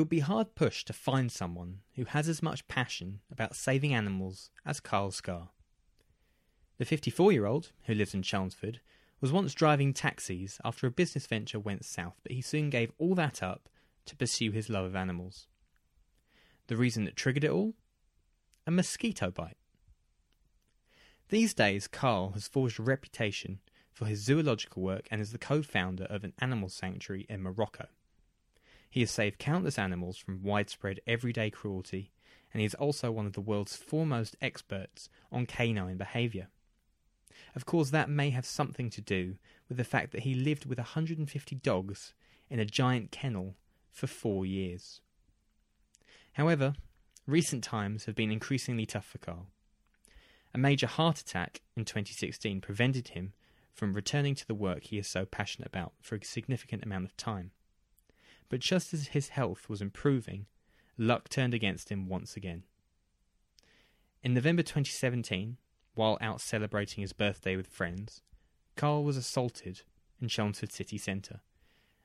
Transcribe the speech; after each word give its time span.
You'll 0.00 0.06
be 0.06 0.20
hard 0.20 0.54
pushed 0.54 0.86
to 0.86 0.94
find 0.94 1.30
someone 1.30 1.80
who 1.94 2.06
has 2.06 2.26
as 2.26 2.42
much 2.42 2.66
passion 2.68 3.20
about 3.30 3.54
saving 3.54 3.92
animals 3.92 4.48
as 4.64 4.80
Carl 4.80 5.10
Scar. 5.10 5.50
The 6.78 6.86
54 6.86 7.32
year 7.32 7.44
old, 7.44 7.72
who 7.84 7.92
lives 7.92 8.14
in 8.14 8.22
Chelmsford, 8.22 8.80
was 9.20 9.30
once 9.30 9.52
driving 9.52 9.92
taxis 9.92 10.58
after 10.64 10.86
a 10.86 10.90
business 10.90 11.26
venture 11.26 11.60
went 11.60 11.84
south, 11.84 12.18
but 12.22 12.32
he 12.32 12.40
soon 12.40 12.70
gave 12.70 12.92
all 12.96 13.14
that 13.16 13.42
up 13.42 13.68
to 14.06 14.16
pursue 14.16 14.52
his 14.52 14.70
love 14.70 14.86
of 14.86 14.96
animals. 14.96 15.48
The 16.68 16.78
reason 16.78 17.04
that 17.04 17.14
triggered 17.14 17.44
it 17.44 17.50
all? 17.50 17.74
A 18.66 18.70
mosquito 18.70 19.30
bite. 19.30 19.58
These 21.28 21.52
days, 21.52 21.86
Carl 21.86 22.30
has 22.30 22.48
forged 22.48 22.80
a 22.80 22.84
reputation 22.84 23.60
for 23.92 24.06
his 24.06 24.24
zoological 24.24 24.80
work 24.80 25.08
and 25.10 25.20
is 25.20 25.32
the 25.32 25.36
co 25.36 25.60
founder 25.60 26.04
of 26.04 26.24
an 26.24 26.32
animal 26.38 26.70
sanctuary 26.70 27.26
in 27.28 27.42
Morocco. 27.42 27.88
He 28.90 29.00
has 29.00 29.10
saved 29.10 29.38
countless 29.38 29.78
animals 29.78 30.18
from 30.18 30.42
widespread 30.42 31.00
everyday 31.06 31.48
cruelty, 31.50 32.10
and 32.52 32.60
he 32.60 32.66
is 32.66 32.74
also 32.74 33.12
one 33.12 33.26
of 33.26 33.34
the 33.34 33.40
world's 33.40 33.76
foremost 33.76 34.36
experts 34.42 35.08
on 35.30 35.46
canine 35.46 35.96
behaviour. 35.96 36.48
Of 37.54 37.66
course, 37.66 37.90
that 37.90 38.10
may 38.10 38.30
have 38.30 38.44
something 38.44 38.90
to 38.90 39.00
do 39.00 39.36
with 39.68 39.78
the 39.78 39.84
fact 39.84 40.10
that 40.12 40.22
he 40.22 40.34
lived 40.34 40.66
with 40.66 40.78
150 40.78 41.54
dogs 41.56 42.14
in 42.48 42.58
a 42.58 42.64
giant 42.64 43.12
kennel 43.12 43.54
for 43.92 44.08
four 44.08 44.44
years. 44.44 45.00
However, 46.32 46.74
recent 47.26 47.62
times 47.62 48.04
have 48.04 48.16
been 48.16 48.32
increasingly 48.32 48.86
tough 48.86 49.06
for 49.06 49.18
Carl. 49.18 49.46
A 50.52 50.58
major 50.58 50.88
heart 50.88 51.20
attack 51.20 51.60
in 51.76 51.84
2016 51.84 52.60
prevented 52.60 53.08
him 53.08 53.34
from 53.72 53.94
returning 53.94 54.34
to 54.34 54.46
the 54.46 54.54
work 54.54 54.84
he 54.84 54.98
is 54.98 55.06
so 55.06 55.24
passionate 55.24 55.68
about 55.68 55.92
for 56.00 56.16
a 56.16 56.24
significant 56.24 56.84
amount 56.84 57.04
of 57.04 57.16
time. 57.16 57.52
But 58.50 58.60
just 58.60 58.92
as 58.92 59.08
his 59.08 59.30
health 59.30 59.70
was 59.70 59.80
improving, 59.80 60.46
luck 60.98 61.30
turned 61.30 61.54
against 61.54 61.88
him 61.88 62.08
once 62.08 62.36
again. 62.36 62.64
In 64.22 64.34
November 64.34 64.62
2017, 64.62 65.56
while 65.94 66.18
out 66.20 66.42
celebrating 66.42 67.00
his 67.00 67.14
birthday 67.14 67.56
with 67.56 67.68
friends, 67.68 68.20
Carl 68.76 69.04
was 69.04 69.16
assaulted 69.16 69.82
in 70.20 70.28
Chelmsford 70.28 70.72
city 70.72 70.98
centre 70.98 71.40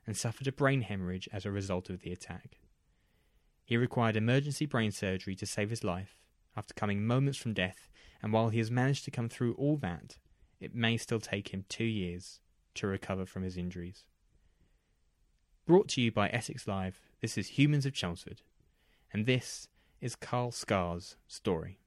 and 0.06 0.16
suffered 0.16 0.46
a 0.46 0.52
brain 0.52 0.82
hemorrhage 0.82 1.28
as 1.32 1.44
a 1.44 1.50
result 1.50 1.90
of 1.90 2.00
the 2.00 2.12
attack. 2.12 2.58
He 3.64 3.76
required 3.76 4.16
emergency 4.16 4.66
brain 4.66 4.92
surgery 4.92 5.34
to 5.34 5.46
save 5.46 5.70
his 5.70 5.82
life 5.82 6.16
after 6.56 6.74
coming 6.74 7.04
moments 7.04 7.38
from 7.38 7.54
death, 7.54 7.88
and 8.22 8.32
while 8.32 8.50
he 8.50 8.58
has 8.58 8.70
managed 8.70 9.04
to 9.04 9.10
come 9.10 9.28
through 9.28 9.54
all 9.54 9.76
that, 9.78 10.16
it 10.60 10.74
may 10.74 10.96
still 10.96 11.20
take 11.20 11.48
him 11.48 11.64
two 11.68 11.84
years 11.84 12.40
to 12.74 12.86
recover 12.86 13.26
from 13.26 13.42
his 13.42 13.56
injuries. 13.56 14.04
Brought 15.66 15.88
to 15.88 16.00
you 16.00 16.12
by 16.12 16.28
Essex 16.28 16.68
Live, 16.68 17.00
this 17.20 17.36
is 17.36 17.48
Humans 17.58 17.86
of 17.86 17.92
Chelmsford, 17.92 18.40
and 19.12 19.26
this 19.26 19.66
is 20.00 20.14
Carl 20.14 20.52
Scar's 20.52 21.16
story. 21.26 21.80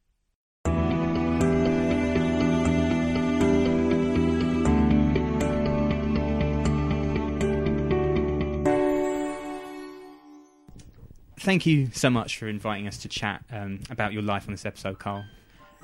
Thank 11.40 11.66
you 11.66 11.90
so 11.94 12.10
much 12.10 12.38
for 12.38 12.48
inviting 12.50 12.86
us 12.88 12.98
to 13.00 13.08
chat 13.08 13.44
um, 13.52 13.80
about 13.90 14.12
your 14.12 14.22
life 14.22 14.46
on 14.48 14.52
this 14.52 14.66
episode, 14.66 15.00
Carl. 15.00 15.24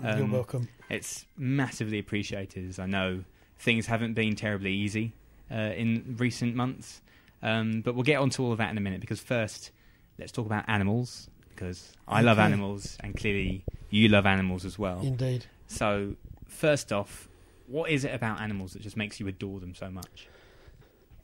You're 0.02 0.24
Um, 0.24 0.32
welcome. 0.32 0.68
It's 0.90 1.26
massively 1.38 1.98
appreciated, 1.98 2.68
as 2.68 2.78
I 2.78 2.86
know 2.88 3.24
things 3.58 3.86
haven't 3.88 4.14
been 4.14 4.36
terribly 4.36 4.74
easy 4.74 5.14
uh, 5.50 5.56
in 5.56 6.16
recent 6.20 6.56
months. 6.56 7.02
Um, 7.42 7.82
but 7.82 7.96
we'll 7.96 8.04
get 8.04 8.18
onto 8.18 8.44
all 8.44 8.52
of 8.52 8.58
that 8.58 8.72
in 8.72 8.78
a 8.78 8.82
minute 8.82 9.02
because 9.02 9.20
first, 9.20 9.72
let's 10.18 10.32
talk 10.32 10.46
about 10.46 10.66
animals 10.68 11.30
because 11.50 11.94
I 12.08 12.22
love 12.22 12.40
animals 12.40 12.98
and 13.02 13.16
clearly 13.16 13.64
you 13.90 14.10
love 14.10 14.26
animals 14.26 14.66
as 14.66 14.78
well. 14.78 15.00
Indeed. 15.02 15.46
So, 15.68 16.16
first 16.48 16.92
off, 16.92 17.28
what 17.68 17.90
is 17.90 18.04
it 18.04 18.14
about 18.14 18.42
animals 18.42 18.74
that 18.74 18.82
just 18.82 18.98
makes 18.98 19.20
you 19.20 19.28
adore 19.28 19.60
them 19.60 19.74
so 19.74 19.90
much? 19.90 20.28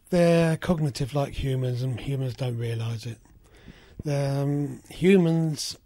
They're 0.10 0.58
cognitive 0.58 1.14
like 1.14 1.34
humans, 1.34 1.84
and 1.84 2.00
humans 2.00 2.36
don't 2.36 2.58
realise 2.58 3.06
it. 3.06 3.18
Um, 4.06 4.82
humans 4.90 5.78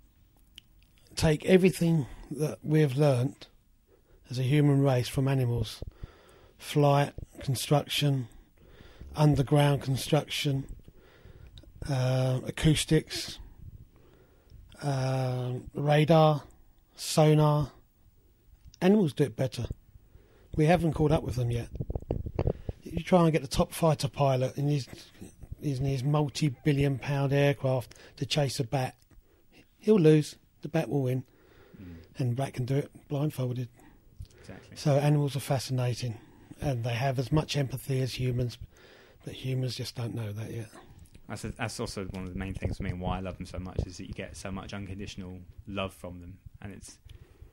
take 1.15 1.45
everything 1.45 2.07
that 2.31 2.59
we've 2.63 2.95
learnt 2.97 3.47
as 4.29 4.39
a 4.39 4.43
human 4.43 4.81
race 4.81 5.07
from 5.07 5.27
animals 5.27 5.81
flight, 6.57 7.13
construction, 7.43 8.27
underground 9.15 9.81
construction, 9.81 10.65
uh, 11.89 12.39
acoustics, 12.45 13.39
uh, 14.81 15.53
radar, 15.73 16.43
sonar. 16.95 17.71
Animals 18.81 19.13
do 19.13 19.23
it 19.23 19.35
better. 19.35 19.65
We 20.55 20.65
haven't 20.65 20.93
caught 20.93 21.11
up 21.11 21.23
with 21.23 21.35
them 21.35 21.51
yet. 21.51 21.69
You 22.83 23.03
try 23.03 23.23
and 23.23 23.31
get 23.31 23.41
the 23.41 23.47
top 23.47 23.73
fighter 23.73 24.07
pilot 24.07 24.57
in 24.57 24.67
his 24.69 24.87
in 25.61 25.83
his 25.83 26.03
multi-billion 26.03 26.99
pound 26.99 27.33
aircraft 27.33 27.95
to 28.17 28.25
chase 28.25 28.59
a 28.59 28.63
bat. 28.63 28.95
He'll 29.79 29.99
lose. 29.99 30.35
The 30.61 30.69
bat 30.69 30.89
will 30.89 31.03
win, 31.03 31.23
and 32.17 32.35
bat 32.35 32.53
can 32.53 32.65
do 32.65 32.75
it 32.75 32.91
blindfolded. 33.07 33.67
Exactly. 34.39 34.77
So 34.77 34.97
animals 34.97 35.35
are 35.35 35.41
fascinating, 35.41 36.19
and 36.61 36.83
they 36.83 36.93
have 36.93 37.19
as 37.19 37.31
much 37.31 37.57
empathy 37.57 38.01
as 38.01 38.19
humans, 38.19 38.57
but 39.25 39.33
humans 39.33 39.75
just 39.75 39.95
don't 39.95 40.15
know 40.15 40.31
that 40.31 40.51
yet. 40.51 40.69
That's, 41.27 41.41
that's 41.41 41.79
also 41.79 42.05
one 42.05 42.23
of 42.23 42.33
the 42.33 42.39
main 42.39 42.53
things 42.53 42.77
for 42.77 42.83
me 42.83 42.91
and 42.91 43.01
why 43.01 43.17
I 43.17 43.19
love 43.19 43.37
them 43.37 43.47
so 43.47 43.57
much 43.57 43.79
is 43.85 43.97
that 43.97 44.07
you 44.07 44.13
get 44.13 44.37
so 44.37 44.51
much 44.51 44.73
unconditional 44.73 45.39
love 45.67 45.93
from 45.93 46.21
them, 46.21 46.37
and 46.61 46.71
it's 46.71 46.99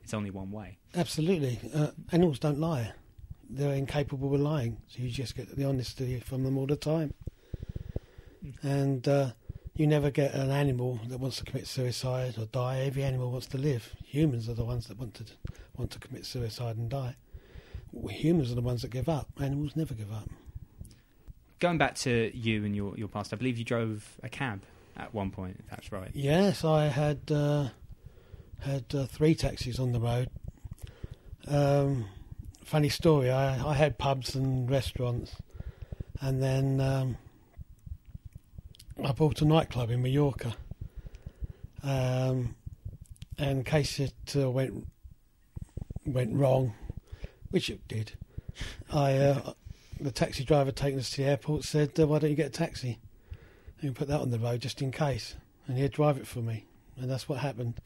it's 0.05 0.13
only 0.13 0.31
one 0.31 0.51
way. 0.51 0.79
Absolutely, 0.95 1.59
uh, 1.75 1.89
animals 2.13 2.39
don't 2.39 2.59
lie. 2.59 2.93
They're 3.49 3.75
incapable 3.75 4.35
of 4.35 4.41
lying, 4.41 4.77
so 4.89 5.03
you 5.03 5.09
just 5.09 5.35
get 5.35 5.57
the 5.57 5.65
honesty 5.65 6.21
from 6.21 6.45
them 6.45 6.59
all 6.59 6.67
the 6.67 6.77
time. 6.77 7.15
And 8.63 9.07
uh, 9.09 9.33
you 9.75 9.87
never 9.87 10.11
get 10.11 10.35
an 10.35 10.51
animal 10.51 11.01
that 11.09 11.19
wants 11.19 11.39
to 11.39 11.45
commit 11.45 11.67
suicide 11.67 12.35
or 12.39 12.47
die. 12.47 12.81
Every 12.81 13.05
animal 13.05 13.31
wants 13.31 13.47
to 13.49 13.59
live. 13.59 13.95
Humans 14.05 14.49
are 14.49 14.55
the 14.55 14.65
ones 14.65 14.87
that 14.89 14.99
want 14.99 15.15
to 15.15 15.25
want 15.77 15.91
to 15.93 15.99
commit 15.99 16.27
suicide 16.27 16.77
and 16.77 16.91
die. 16.91 17.17
Humans 18.09 18.53
are 18.53 18.55
the 18.57 18.63
ones 18.63 18.83
that 18.83 18.91
give 18.91 19.09
up. 19.09 19.29
Animals 19.41 19.77
never 19.77 19.95
give 19.95 20.13
up. 20.13 20.29
Going 21.63 21.79
back 21.79 21.95
to 21.99 22.37
you 22.37 22.65
and 22.65 22.75
your 22.75 22.99
your 22.99 23.07
past, 23.07 23.33
I 23.33 23.37
believe 23.37 23.57
you 23.57 23.65
drove 23.65 24.19
a 24.21 24.29
cab 24.29 24.65
at 24.97 25.15
one 25.15 25.31
point. 25.31 25.59
If 25.61 25.71
that's 25.71 25.93
right. 25.93 26.11
Yes, 26.13 26.65
I 26.65 26.87
had 26.87 27.31
uh, 27.31 27.69
had 28.59 28.87
uh, 28.93 29.07
three 29.07 29.37
taxis 29.37 29.79
on 29.79 29.93
the 29.93 30.01
road. 30.01 30.29
Um, 31.47 32.07
funny 32.65 32.89
story. 32.89 33.31
I, 33.31 33.65
I 33.65 33.75
had 33.75 33.97
pubs 33.97 34.35
and 34.35 34.69
restaurants, 34.69 35.37
and 36.21 36.43
then 36.43 36.81
um, 36.81 37.17
I 39.05 39.13
bought 39.13 39.41
a 39.41 39.45
nightclub 39.45 39.93
in 39.93 40.03
Mallorca. 40.03 40.57
Um, 41.85 42.57
and 43.39 43.59
in 43.59 43.63
case 43.63 44.01
it 44.01 44.35
uh, 44.35 44.51
went 44.51 44.89
went 46.05 46.35
wrong, 46.35 46.75
which 47.51 47.71
it 47.71 47.87
did, 47.87 48.15
I 48.93 49.15
uh, 49.15 49.53
the 50.05 50.11
taxi 50.13 50.45
driver 50.45 50.71
taking 50.71 50.99
us 50.99 51.11
to 51.11 51.23
the 51.23 51.29
airport 51.29 51.65
said, 51.65 51.99
uh, 51.99 52.07
"Why 52.07 52.19
don't 52.19 52.31
you 52.31 52.37
get 52.37 52.47
a 52.47 52.51
taxi?" 52.51 52.99
and 53.81 53.97
put 53.97 54.09
that 54.09 54.21
on 54.21 54.31
the 54.31 54.39
road 54.39 54.61
just 54.61 54.81
in 54.81 54.93
case, 54.93 55.35
and 55.67 55.77
he'd 55.77 55.93
drive 55.93 56.17
it 56.17 56.27
for 56.27 56.41
me, 56.41 56.67
and 56.97 57.11
that's 57.11 57.29
what 57.29 57.39
happened. 57.39 57.81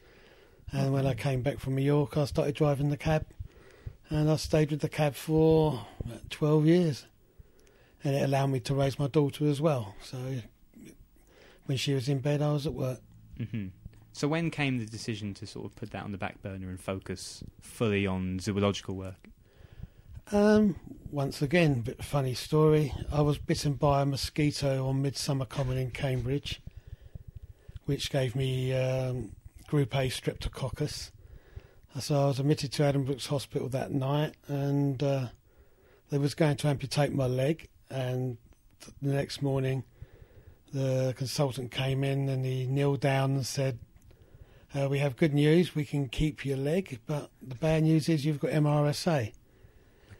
And 0.72 0.92
when 0.92 1.06
I 1.06 1.14
came 1.14 1.42
back 1.42 1.58
from 1.58 1.76
New 1.76 1.82
York, 1.82 2.16
I 2.16 2.24
started 2.24 2.54
driving 2.54 2.90
the 2.90 2.96
cab, 2.96 3.24
and 4.10 4.30
I 4.30 4.36
stayed 4.36 4.70
with 4.70 4.80
the 4.80 4.88
cab 4.88 5.14
for 5.14 5.86
about 6.04 6.28
twelve 6.30 6.66
years, 6.66 7.06
and 8.04 8.14
it 8.14 8.22
allowed 8.22 8.48
me 8.48 8.60
to 8.60 8.74
raise 8.74 8.98
my 8.98 9.06
daughter 9.06 9.46
as 9.46 9.60
well. 9.60 9.94
So 10.02 10.18
when 11.66 11.78
she 11.78 11.94
was 11.94 12.08
in 12.08 12.18
bed, 12.18 12.42
I 12.42 12.52
was 12.52 12.66
at 12.66 12.74
work. 12.74 13.00
hmm 13.38 13.68
So 14.12 14.28
when 14.28 14.50
came 14.50 14.78
the 14.78 14.86
decision 14.86 15.34
to 15.34 15.46
sort 15.46 15.66
of 15.66 15.76
put 15.76 15.90
that 15.90 16.04
on 16.04 16.12
the 16.12 16.18
back 16.18 16.42
burner 16.42 16.68
and 16.68 16.80
focus 16.80 17.42
fully 17.60 18.06
on 18.06 18.38
zoological 18.40 18.96
work? 18.96 19.28
Um, 20.32 20.74
once 21.12 21.40
again, 21.40 21.70
a 21.70 21.82
bit 21.82 22.02
funny 22.02 22.34
story. 22.34 22.92
I 23.12 23.20
was 23.20 23.38
bitten 23.38 23.74
by 23.74 24.02
a 24.02 24.06
mosquito 24.06 24.88
on 24.88 25.00
Midsummer 25.00 25.44
Common 25.44 25.78
in 25.78 25.92
Cambridge, 25.92 26.60
which 27.84 28.10
gave 28.10 28.34
me 28.34 28.72
um, 28.74 29.36
Group 29.68 29.94
A 29.94 30.08
streptococcus. 30.08 31.12
So 32.00 32.20
I 32.20 32.26
was 32.26 32.40
admitted 32.40 32.72
to 32.72 32.82
Addenbrooke's 32.82 33.26
Hospital 33.26 33.68
that 33.68 33.92
night, 33.92 34.34
and 34.48 35.00
uh, 35.00 35.26
they 36.10 36.18
was 36.18 36.34
going 36.34 36.56
to 36.56 36.66
amputate 36.66 37.12
my 37.12 37.26
leg. 37.26 37.68
And 37.88 38.36
the 39.00 39.12
next 39.12 39.42
morning, 39.42 39.84
the 40.72 41.14
consultant 41.16 41.70
came 41.70 42.02
in 42.02 42.28
and 42.28 42.44
he 42.44 42.66
kneeled 42.66 43.00
down 43.00 43.34
and 43.34 43.46
said, 43.46 43.78
uh, 44.74 44.88
"We 44.88 44.98
have 44.98 45.16
good 45.16 45.34
news. 45.34 45.76
We 45.76 45.84
can 45.84 46.08
keep 46.08 46.44
your 46.44 46.56
leg, 46.56 46.98
but 47.06 47.30
the 47.40 47.54
bad 47.54 47.84
news 47.84 48.08
is 48.08 48.26
you've 48.26 48.40
got 48.40 48.50
MRSA." 48.50 49.32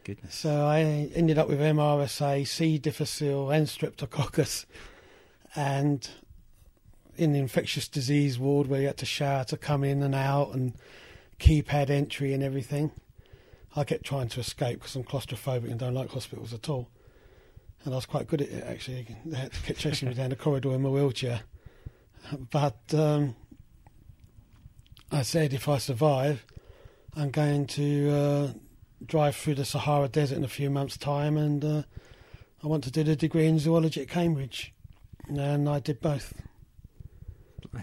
Goodness. 0.06 0.36
So 0.36 0.64
I 0.64 0.82
ended 1.16 1.36
up 1.36 1.48
with 1.48 1.58
MRSA, 1.58 2.46
C. 2.46 2.78
difficile, 2.78 3.50
and 3.50 3.66
Streptococcus, 3.66 4.64
and 5.56 6.08
in 7.16 7.32
the 7.32 7.40
infectious 7.40 7.88
disease 7.88 8.38
ward 8.38 8.68
where 8.68 8.82
you 8.82 8.86
had 8.86 8.98
to 8.98 9.04
shower 9.04 9.42
to 9.42 9.56
come 9.56 9.82
in 9.82 10.04
and 10.04 10.14
out 10.14 10.54
and 10.54 10.74
keypad 11.40 11.90
entry 11.90 12.32
and 12.32 12.44
everything. 12.44 12.92
I 13.74 13.82
kept 13.82 14.04
trying 14.04 14.28
to 14.28 14.38
escape 14.38 14.78
because 14.78 14.94
I'm 14.94 15.02
claustrophobic 15.02 15.68
and 15.68 15.80
don't 15.80 15.94
like 15.94 16.10
hospitals 16.10 16.54
at 16.54 16.68
all. 16.68 16.88
And 17.82 17.92
I 17.92 17.96
was 17.96 18.06
quite 18.06 18.28
good 18.28 18.42
at 18.42 18.48
it 18.48 18.62
actually. 18.62 19.08
They 19.24 19.36
had 19.36 19.52
to 19.54 19.60
keep 19.62 19.76
chasing 19.76 20.08
me 20.08 20.14
down 20.14 20.30
the 20.30 20.36
corridor 20.36 20.72
in 20.72 20.82
my 20.82 20.88
wheelchair. 20.88 21.40
But 22.52 22.78
um, 22.94 23.34
I 25.10 25.22
said 25.22 25.52
if 25.52 25.68
I 25.68 25.78
survive, 25.78 26.46
I'm 27.16 27.32
going 27.32 27.66
to 27.66 28.10
uh, 28.10 28.48
drive 29.04 29.36
through 29.36 29.56
the 29.56 29.64
Sahara 29.64 30.08
Desert 30.08 30.36
in 30.36 30.44
a 30.44 30.48
few 30.48 30.70
months' 30.70 30.96
time, 30.96 31.36
and 31.36 31.64
uh, 31.64 31.82
I 32.62 32.66
want 32.66 32.84
to 32.84 32.90
do 32.90 33.02
the 33.02 33.16
degree 33.16 33.46
in 33.46 33.58
zoology 33.58 34.02
at 34.02 34.08
Cambridge. 34.08 34.72
And 35.28 35.68
I 35.68 35.80
did 35.80 36.00
both. 36.00 36.34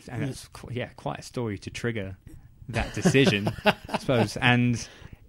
And 0.10 0.24
that's 0.24 0.50
yeah, 0.72 0.88
quite 0.96 1.20
a 1.20 1.24
story 1.24 1.58
to 1.60 1.70
trigger 1.70 2.18
that 2.70 2.94
decision, 2.94 3.52
I 3.66 3.98
suppose. 4.00 4.38
And 4.38 4.88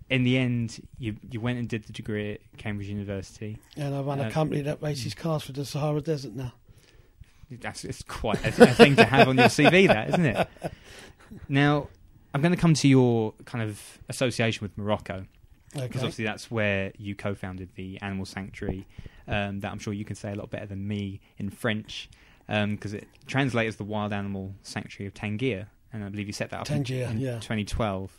in 0.08 0.22
the 0.22 0.38
end, 0.38 0.80
you 0.98 1.16
you 1.28 1.40
went 1.40 1.58
and 1.58 1.68
did 1.68 1.84
the 1.84 1.92
degree 1.92 2.34
at 2.34 2.40
Cambridge 2.56 2.88
University. 2.88 3.58
And 3.76 3.94
I 3.94 4.00
run 4.00 4.20
Uh, 4.20 4.28
a 4.28 4.30
company 4.30 4.62
that 4.62 4.80
races 4.82 5.14
cars 5.14 5.42
for 5.42 5.52
the 5.52 5.64
Sahara 5.64 6.00
Desert 6.00 6.34
now. 6.34 6.52
That's 7.50 7.84
it's 7.84 8.02
quite 8.02 8.42
a, 8.44 8.62
a 8.62 8.74
thing 8.74 8.96
to 8.96 9.04
have 9.04 9.28
on 9.28 9.36
your 9.36 9.46
CV, 9.46 9.86
that 9.88 10.08
isn't 10.10 10.24
it? 10.26 10.48
Now, 11.48 11.88
I'm 12.32 12.42
going 12.42 12.54
to 12.54 12.60
come 12.60 12.74
to 12.74 12.86
your 12.86 13.34
kind 13.44 13.68
of 13.68 13.98
association 14.08 14.62
with 14.62 14.78
Morocco 14.78 15.24
because 15.74 15.84
Okay. 15.90 15.98
obviously 15.98 16.24
that's 16.24 16.50
where 16.50 16.92
you 16.96 17.14
co-founded 17.14 17.70
the 17.74 18.00
Animal 18.00 18.24
Sanctuary. 18.24 18.86
Um, 19.26 19.60
that 19.60 19.72
I'm 19.72 19.78
sure 19.78 19.92
you 19.92 20.04
can 20.04 20.16
say 20.16 20.32
a 20.32 20.34
lot 20.34 20.50
better 20.50 20.66
than 20.66 20.86
me 20.86 21.20
in 21.38 21.48
French 21.50 22.08
because 22.46 22.92
it 22.92 23.08
translates 23.26 23.68
as 23.68 23.76
the 23.76 23.84
Wild 23.84 24.12
Animal 24.12 24.54
Sanctuary 24.62 25.06
of 25.08 25.14
Tangier, 25.14 25.68
and 25.92 26.04
I 26.04 26.08
believe 26.10 26.26
you 26.26 26.32
set 26.34 26.50
that 26.50 26.60
up 26.60 26.68
in- 26.70 26.84
Tangier, 26.84 27.06
in, 27.10 27.18
yeah. 27.18 27.34
2012. 27.40 28.12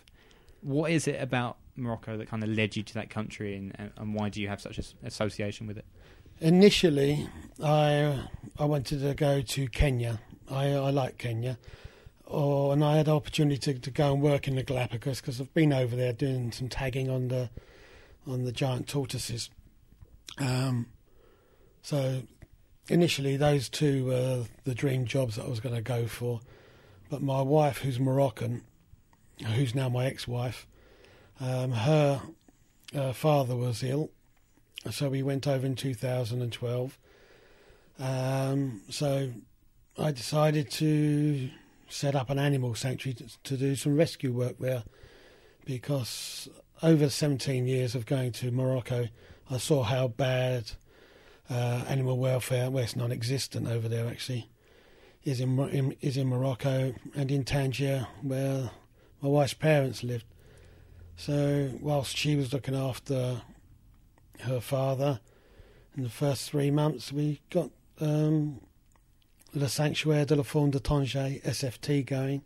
What 0.61 0.89
is 0.89 1.07
it 1.07 1.21
about 1.21 1.57
Morocco 1.75 2.17
that 2.17 2.27
kind 2.27 2.41
of 2.43 2.49
led 2.49 2.75
you 2.75 2.81
to 2.81 2.93
that 2.95 3.11
country, 3.11 3.55
and, 3.55 3.71
and, 3.77 3.91
and 3.97 4.15
why 4.15 4.29
do 4.29 4.41
you 4.41 4.47
have 4.47 4.59
such 4.59 4.79
an 4.79 4.85
association 5.03 5.67
with 5.67 5.77
it? 5.77 5.85
Initially, 6.41 7.27
I 7.63 8.27
I 8.59 8.65
wanted 8.65 8.99
to 9.01 9.13
go 9.13 9.41
to 9.41 9.67
Kenya. 9.67 10.19
I, 10.49 10.69
I 10.73 10.89
like 10.89 11.17
Kenya, 11.17 11.57
or 12.25 12.73
and 12.73 12.83
I 12.83 12.97
had 12.97 13.05
the 13.05 13.15
opportunity 13.15 13.57
to, 13.73 13.79
to 13.79 13.91
go 13.91 14.13
and 14.13 14.21
work 14.21 14.47
in 14.47 14.55
the 14.55 14.63
Galapagos 14.63 15.21
because 15.21 15.39
I've 15.39 15.53
been 15.53 15.73
over 15.73 15.95
there 15.95 16.13
doing 16.13 16.51
some 16.51 16.69
tagging 16.69 17.09
on 17.09 17.27
the 17.27 17.49
on 18.27 18.45
the 18.45 18.51
giant 18.51 18.87
tortoises. 18.87 19.49
Um, 20.39 20.87
so 21.81 22.23
initially, 22.89 23.37
those 23.37 23.69
two 23.69 24.05
were 24.05 24.45
the 24.63 24.75
dream 24.75 25.05
jobs 25.05 25.35
that 25.35 25.45
I 25.45 25.49
was 25.49 25.59
going 25.59 25.75
to 25.75 25.81
go 25.81 26.07
for. 26.07 26.41
But 27.09 27.21
my 27.21 27.41
wife, 27.41 27.79
who's 27.79 27.99
Moroccan, 27.99 28.63
who's 29.53 29.75
now 29.75 29.89
my 29.89 30.07
ex-wife, 30.07 30.65
um, 31.39 31.71
her 31.71 32.21
uh, 32.95 33.13
father 33.13 33.55
was 33.55 33.83
ill 33.83 34.09
so 34.91 35.09
we 35.09 35.23
went 35.23 35.47
over 35.47 35.65
in 35.65 35.75
2012. 35.75 36.99
Um, 37.97 38.81
so 38.89 39.31
I 39.97 40.11
decided 40.11 40.69
to 40.71 41.49
set 41.87 42.15
up 42.15 42.29
an 42.29 42.39
animal 42.39 42.75
sanctuary 42.75 43.15
to, 43.15 43.25
to 43.43 43.57
do 43.57 43.75
some 43.75 43.95
rescue 43.95 44.31
work 44.31 44.57
there 44.59 44.83
because 45.65 46.49
over 46.81 47.09
17 47.09 47.67
years 47.67 47.95
of 47.95 48.05
going 48.05 48.31
to 48.33 48.51
Morocco, 48.51 49.07
I 49.49 49.57
saw 49.57 49.83
how 49.83 50.07
bad 50.07 50.71
uh, 51.49 51.83
animal 51.87 52.17
welfare, 52.17 52.69
well, 52.69 52.83
it's 52.83 52.95
non 52.95 53.11
existent 53.11 53.67
over 53.67 53.87
there 53.87 54.07
actually, 54.07 54.49
is 55.23 55.39
in, 55.39 55.59
in, 55.69 55.95
is 56.01 56.17
in 56.17 56.27
Morocco 56.27 56.93
and 57.15 57.31
in 57.31 57.43
Tangier, 57.43 58.07
where 58.21 58.71
my 59.21 59.29
wife's 59.29 59.53
parents 59.53 60.03
lived. 60.03 60.25
So, 61.17 61.71
whilst 61.79 62.17
she 62.17 62.35
was 62.35 62.51
looking 62.51 62.75
after 62.75 63.41
her 64.41 64.59
father. 64.59 65.19
In 65.95 66.03
the 66.03 66.09
first 66.09 66.49
three 66.49 66.71
months, 66.71 67.11
we 67.11 67.41
got 67.49 67.69
um, 67.99 68.59
Le 69.55 69.69
Sanctuaire 69.69 70.25
de 70.25 70.35
la 70.35 70.43
Faune 70.43 70.69
de 70.69 70.79
Tanger, 70.79 71.41
SFT, 71.43 72.05
going. 72.05 72.41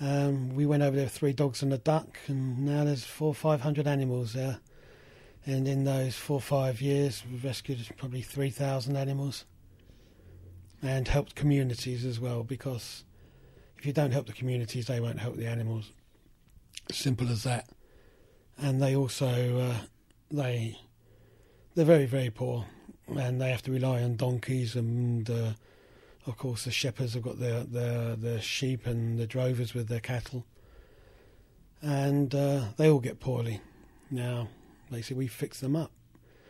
Um, 0.00 0.52
we 0.56 0.66
went 0.66 0.82
over 0.82 0.96
there 0.96 1.04
with 1.04 1.12
three 1.12 1.32
dogs 1.32 1.62
and 1.62 1.72
a 1.72 1.78
duck, 1.78 2.18
and 2.26 2.66
now 2.66 2.82
there's 2.82 3.04
four 3.04 3.28
or 3.28 3.34
five 3.34 3.60
hundred 3.60 3.86
animals 3.86 4.32
there. 4.32 4.58
And 5.46 5.68
in 5.68 5.84
those 5.84 6.16
four 6.16 6.38
or 6.38 6.40
five 6.40 6.80
years, 6.80 7.22
we've 7.30 7.44
rescued 7.44 7.78
probably 7.96 8.20
3,000 8.20 8.96
animals 8.96 9.44
and 10.82 11.06
helped 11.06 11.36
communities 11.36 12.04
as 12.04 12.18
well, 12.18 12.42
because 12.42 13.04
if 13.78 13.86
you 13.86 13.92
don't 13.92 14.10
help 14.10 14.26
the 14.26 14.32
communities, 14.32 14.86
they 14.88 14.98
won't 14.98 15.20
help 15.20 15.36
the 15.36 15.46
animals. 15.46 15.92
Simple 16.90 17.28
as 17.30 17.44
that. 17.44 17.68
And 18.58 18.82
they 18.82 18.96
also 18.96 19.60
uh, 19.60 19.76
they 20.32 20.80
they're 21.76 21.84
very 21.84 22.06
very 22.06 22.30
poor 22.30 22.66
and 23.06 23.40
they 23.40 23.50
have 23.50 23.62
to 23.62 23.70
rely 23.70 24.02
on 24.02 24.16
donkeys 24.16 24.74
and 24.74 25.30
uh, 25.30 25.52
of 26.26 26.36
course 26.36 26.64
the 26.64 26.70
shepherds 26.70 27.14
have 27.14 27.22
got 27.22 27.38
their 27.38 27.64
their 27.64 28.16
their 28.16 28.40
sheep 28.40 28.86
and 28.86 29.18
the 29.18 29.26
drovers 29.26 29.74
with 29.74 29.88
their 29.88 30.00
cattle 30.00 30.44
and 31.82 32.34
uh, 32.34 32.64
they 32.76 32.88
all 32.90 33.00
get 33.00 33.20
poorly 33.20 33.60
now 34.10 34.48
basically 34.90 35.16
we 35.16 35.26
fix 35.26 35.60
them 35.60 35.76
up 35.76 35.92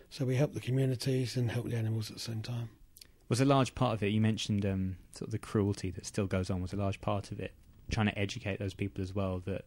so 0.09 0.25
we 0.25 0.37
help 0.37 0.55
the 0.55 0.61
communities 0.61 1.37
and 1.37 1.51
help 1.51 1.69
the 1.69 1.77
animals 1.77 2.11
at 2.11 2.17
the 2.17 2.23
same 2.23 2.43
time 2.43 2.69
Was 3.29 3.41
a 3.41 3.45
large 3.45 3.75
part 3.75 3.95
of 3.95 4.03
it? 4.03 4.09
You 4.09 4.21
mentioned 4.21 4.65
um, 4.65 4.97
sort 5.13 5.29
of 5.29 5.33
the 5.33 5.39
cruelty 5.39 5.91
that 5.91 6.07
still 6.07 6.27
goes 6.27 6.49
on. 6.49 6.63
Was 6.63 6.73
a 6.73 6.77
large 6.77 7.01
part 7.01 7.33
of 7.33 7.41
it 7.41 7.53
trying 7.91 8.07
to 8.07 8.17
educate 8.19 8.59
those 8.61 8.73
people 8.75 9.03
as 9.03 9.15
well 9.15 9.43
that 9.47 9.65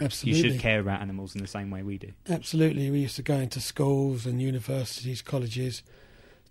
absolutely 0.00 0.40
you 0.40 0.50
should 0.52 0.60
care 0.60 0.78
about 0.80 1.00
animals 1.00 1.34
in 1.34 1.40
the 1.40 1.48
same 1.48 1.70
way 1.70 1.82
we 1.82 1.98
do. 1.98 2.12
Absolutely. 2.28 2.90
We 2.90 3.00
used 3.00 3.16
to 3.16 3.22
go 3.22 3.34
into 3.34 3.60
schools 3.60 4.24
and 4.24 4.40
universities, 4.40 5.20
colleges 5.20 5.82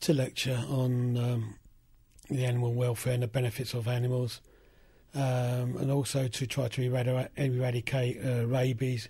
to 0.02 0.14
lecture 0.14 0.64
on 0.68 1.18
um, 1.18 1.56
the 2.32 2.46
animal 2.46 2.74
welfare 2.74 3.14
and 3.14 3.24
the 3.24 3.28
benefits 3.28 3.74
of 3.74 3.88
animals, 3.88 4.42
um, 5.14 5.78
and 5.78 5.92
also 5.92 6.28
to 6.28 6.48
try 6.48 6.68
to 6.70 6.82
eradi- 6.82 7.30
eradicate 7.36 8.20
uh, 8.26 8.46
rabies, 8.48 9.10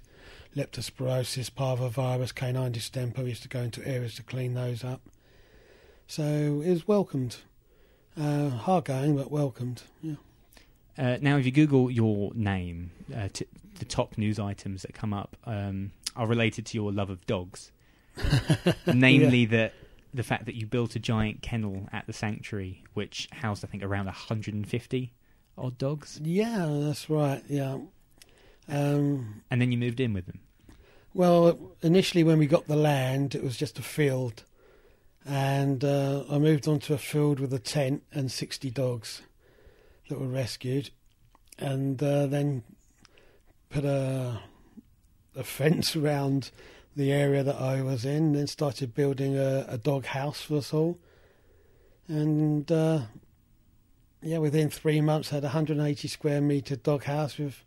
leptospirosis, 0.55 1.49
parvovirus, 1.51 2.33
canine 2.33 2.71
distemper. 2.71 3.23
We 3.23 3.29
used 3.29 3.43
to 3.43 3.49
go 3.49 3.61
into 3.61 3.85
areas 3.87 4.15
to 4.15 4.23
clean 4.23 4.53
those 4.53 4.83
up. 4.83 5.01
So 6.07 6.61
it 6.65 6.69
was 6.69 6.87
welcomed. 6.87 7.37
Uh, 8.19 8.49
hard 8.49 8.85
going, 8.85 9.15
but 9.15 9.31
welcomed. 9.31 9.83
Yeah. 10.01 10.15
Uh, 10.97 11.17
now, 11.21 11.37
if 11.37 11.45
you 11.45 11.51
Google 11.51 11.89
your 11.89 12.33
name, 12.33 12.91
uh, 13.15 13.29
t- 13.31 13.47
the 13.79 13.85
top 13.85 14.17
news 14.17 14.37
items 14.37 14.81
that 14.81 14.93
come 14.93 15.13
up 15.13 15.37
um, 15.45 15.91
are 16.15 16.27
related 16.27 16.65
to 16.67 16.77
your 16.77 16.91
love 16.91 17.09
of 17.09 17.25
dogs, 17.25 17.71
namely 18.93 19.45
that 19.45 19.73
the 20.13 20.23
fact 20.23 20.45
that 20.45 20.55
you 20.55 20.65
built 20.65 20.95
a 20.95 20.99
giant 20.99 21.41
kennel 21.41 21.87
at 21.91 22.07
the 22.07 22.13
sanctuary, 22.13 22.83
which 22.93 23.29
housed, 23.31 23.63
I 23.63 23.67
think, 23.67 23.83
around 23.83 24.05
150 24.05 25.13
odd 25.57 25.77
dogs, 25.77 26.19
Yeah, 26.23 26.67
that's 26.69 27.09
right. 27.09 27.43
Yeah. 27.47 27.79
Um, 28.67 29.43
and 29.49 29.61
then 29.61 29.71
you 29.71 29.77
moved 29.77 29.99
in 29.99 30.13
with 30.13 30.25
them. 30.25 30.39
Well, 31.13 31.75
initially 31.81 32.23
when 32.23 32.39
we 32.39 32.47
got 32.47 32.67
the 32.67 32.75
land, 32.75 33.35
it 33.35 33.43
was 33.43 33.57
just 33.57 33.77
a 33.77 33.81
field, 33.81 34.43
and 35.25 35.83
uh, 35.83 36.23
I 36.29 36.37
moved 36.37 36.67
onto 36.67 36.93
a 36.93 36.97
field 36.97 37.39
with 37.39 37.53
a 37.53 37.59
tent 37.59 38.03
and 38.13 38.31
sixty 38.31 38.69
dogs 38.69 39.21
that 40.07 40.19
were 40.19 40.27
rescued, 40.27 40.91
and 41.59 42.01
uh, 42.01 42.27
then 42.27 42.63
put 43.69 43.83
a 43.83 44.39
a 45.35 45.43
fence 45.43 45.95
around 45.95 46.51
the 46.95 47.11
area 47.11 47.43
that 47.43 47.55
I 47.55 47.81
was 47.81 48.05
in. 48.05 48.33
Then 48.33 48.47
started 48.47 48.93
building 48.93 49.37
a, 49.37 49.65
a 49.67 49.77
dog 49.77 50.05
house 50.05 50.41
for 50.41 50.57
us 50.57 50.73
all, 50.73 50.99
and 52.07 52.71
uh, 52.71 53.01
yeah, 54.21 54.37
within 54.37 54.69
three 54.69 55.01
months, 55.01 55.29
had 55.29 55.43
a 55.43 55.47
180 55.47 56.07
square 56.07 56.41
meter 56.41 56.75
dog 56.75 57.03
house 57.05 57.37
with 57.37 57.63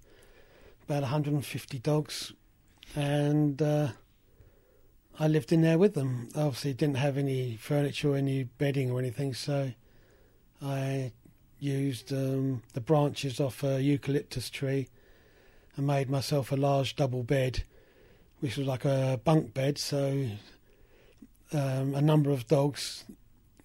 about 0.84 1.02
150 1.02 1.78
dogs 1.78 2.32
and 2.94 3.60
uh, 3.60 3.88
I 5.18 5.28
lived 5.28 5.52
in 5.52 5.62
there 5.62 5.78
with 5.78 5.94
them. 5.94 6.28
Obviously, 6.34 6.74
didn't 6.74 6.96
have 6.96 7.16
any 7.16 7.56
furniture 7.56 8.10
or 8.10 8.16
any 8.16 8.44
bedding 8.44 8.90
or 8.90 8.98
anything, 8.98 9.34
so 9.34 9.72
I 10.62 11.12
used 11.58 12.12
um, 12.12 12.62
the 12.72 12.80
branches 12.80 13.40
off 13.40 13.62
a 13.62 13.80
eucalyptus 13.80 14.50
tree 14.50 14.88
and 15.76 15.86
made 15.86 16.10
myself 16.10 16.52
a 16.52 16.56
large 16.56 16.96
double 16.96 17.22
bed, 17.22 17.64
which 18.44 18.58
was 18.58 18.66
like 18.66 18.84
a 18.84 19.18
bunk 19.24 19.54
bed. 19.54 19.78
So 19.78 20.28
um, 21.52 21.94
a 21.94 22.02
number 22.02 22.30
of 22.30 22.46
dogs 22.46 23.04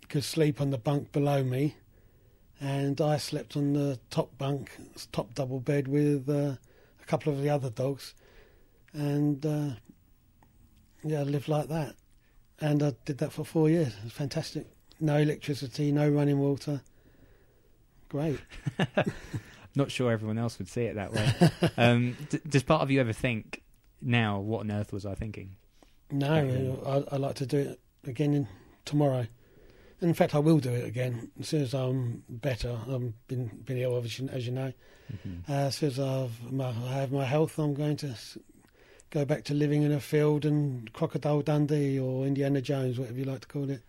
could 0.07 0.24
sleep 0.24 0.62
on 0.62 0.69
the 0.69 0.77
bunk 0.77 1.12
below 1.12 1.43
me, 1.43 1.75
and 2.62 3.01
I 3.01 3.17
slept 3.17 3.57
on 3.57 3.74
the 3.74 4.00
top 4.09 4.38
bunk, 4.38 4.71
top 5.12 5.33
double 5.33 5.59
bed 5.59 5.89
with 5.89 6.29
uh, 6.29 6.55
a 7.01 7.05
couple 7.05 7.33
of 7.33 7.41
the 7.41 7.50
other 7.50 7.69
dogs 7.69 8.13
and 8.93 9.45
uh, 9.45 9.69
yeah, 11.03 11.19
I 11.19 11.24
lived 11.24 11.50
like 11.50 11.67
that. 11.67 11.95
And 12.62 12.81
I 12.81 12.93
did 13.05 13.19
that 13.19 13.31
for 13.31 13.45
four 13.45 13.69
years. 13.69 13.89
It 13.89 14.03
was 14.05 14.13
fantastic. 14.13 14.65
No 15.00 15.17
electricity, 15.17 15.91
no 15.91 16.09
running 16.09 16.39
water. 16.39 16.81
great. 18.07 18.39
Not 19.75 19.91
sure 19.91 20.12
everyone 20.12 20.38
else 20.38 20.57
would 20.57 20.67
see 20.67 20.83
it 20.83 20.95
that 20.95 21.13
way. 21.13 21.31
um, 21.77 22.17
d- 22.29 22.39
does 22.48 22.63
part 22.63 22.81
of 22.81 22.91
you 22.91 23.00
ever 23.00 23.13
think 23.13 23.62
now, 24.01 24.39
what 24.39 24.62
on 24.62 24.72
earth 24.72 24.94
was 24.94 25.06
I 25.06 25.15
thinking? 25.15 25.56
No, 26.12 26.82
I, 26.86 27.15
I'd 27.15 27.22
like 27.22 27.36
to 27.36 27.46
do 27.46 27.58
it 27.58 27.79
again 28.08 28.34
in, 28.34 28.48
tomorrow. 28.86 29.27
In 30.01 30.13
fact, 30.13 30.34
I 30.34 30.39
will 30.39 30.60
do 30.60 30.72
it 30.72 30.86
again 30.86 31.29
as 31.39 31.50
soon 31.50 31.62
as 31.62 31.74
I'm 31.74 32.24
better. 32.29 32.79
I've 32.89 33.27
been 33.27 33.48
been 33.65 33.77
ill, 33.77 33.96
obviously, 33.96 34.29
as 34.29 34.46
you 34.46 34.53
know. 34.53 34.74
Mm-hmm. 35.12 35.51
Uh, 35.51 35.56
as 35.56 35.75
soon 35.75 35.89
as 35.89 36.00
I've 36.00 36.51
my, 36.51 36.70
I 36.70 36.94
have 36.94 37.12
my 37.12 37.25
health, 37.25 37.60
I'm 37.60 37.74
going 37.74 37.98
to 37.98 38.15
go 39.10 39.25
back 39.25 39.44
to 39.46 39.53
living 39.53 39.84
in 39.84 39.91
a 39.91 40.00
field 40.00 40.46
and 40.46 40.91
Crocodile 40.94 41.41
Dundee 41.41 42.00
or 42.00 42.25
Indiana 42.25 42.62
Jones, 42.62 42.98
whatever 42.98 43.18
you 43.18 43.25
like 43.25 43.41
to 43.41 43.48
call 43.48 43.70
it. 43.70 43.82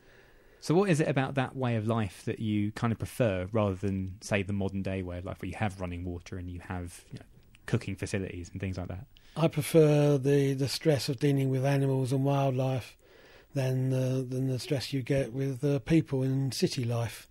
So, 0.60 0.74
what 0.74 0.90
is 0.90 1.00
it 1.00 1.08
about 1.08 1.34
that 1.36 1.56
way 1.56 1.76
of 1.76 1.86
life 1.86 2.24
that 2.26 2.38
you 2.38 2.70
kind 2.72 2.92
of 2.92 2.98
prefer 2.98 3.48
rather 3.50 3.74
than, 3.74 4.16
say, 4.20 4.42
the 4.42 4.52
modern 4.52 4.82
day 4.82 5.02
way 5.02 5.18
of 5.18 5.24
life 5.24 5.40
where 5.40 5.48
you 5.48 5.56
have 5.56 5.80
running 5.80 6.04
water 6.04 6.36
and 6.36 6.50
you 6.50 6.60
have 6.60 7.04
you 7.12 7.18
know, 7.18 7.24
cooking 7.66 7.96
facilities 7.96 8.50
and 8.52 8.60
things 8.60 8.76
like 8.76 8.88
that? 8.88 9.06
I 9.36 9.48
prefer 9.48 10.18
the, 10.18 10.54
the 10.54 10.68
stress 10.68 11.08
of 11.08 11.18
dealing 11.18 11.50
with 11.50 11.64
animals 11.64 12.12
and 12.12 12.24
wildlife 12.24 12.96
than 13.54 13.92
uh, 13.92 14.22
than 14.28 14.48
the 14.48 14.58
stress 14.58 14.92
you 14.92 15.02
get 15.02 15.32
with 15.32 15.64
uh, 15.64 15.78
people 15.80 16.22
in 16.22 16.52
city 16.52 16.84
life. 16.84 17.28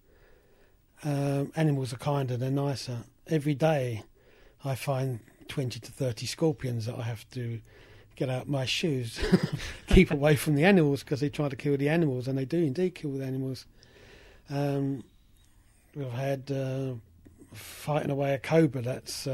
Um, 1.04 1.52
animals 1.56 1.94
are 1.94 1.98
kinder, 1.98 2.36
they're 2.38 2.52
nicer. 2.52 3.00
Every 3.28 3.54
day, 3.54 4.04
I 4.64 4.76
find 4.76 5.20
twenty 5.48 5.80
to 5.80 5.92
thirty 5.92 6.26
scorpions 6.26 6.86
that 6.86 6.96
I 6.96 7.04
have 7.04 7.30
to 7.32 7.62
get 8.16 8.30
out 8.30 8.50
my 8.50 8.66
shoes, 8.66 9.20
keep 9.88 10.12
away 10.12 10.36
from 10.36 10.56
the 10.56 10.66
animals 10.66 11.04
because 11.04 11.22
they 11.22 11.30
try 11.30 11.48
to 11.48 11.56
kill 11.56 11.78
the 11.78 11.90
animals, 11.90 12.28
and 12.28 12.38
they 12.38 12.46
do 12.46 12.58
indeed 12.58 12.96
kill 12.96 13.12
the 13.12 13.26
animals. 13.26 13.66
Um, 14.50 15.04
we've 15.96 16.10
had 16.12 16.52
uh, 16.52 16.94
fighting 17.54 18.12
away 18.12 18.34
a 18.34 18.40
cobra 18.40 18.82
that's. 18.82 19.28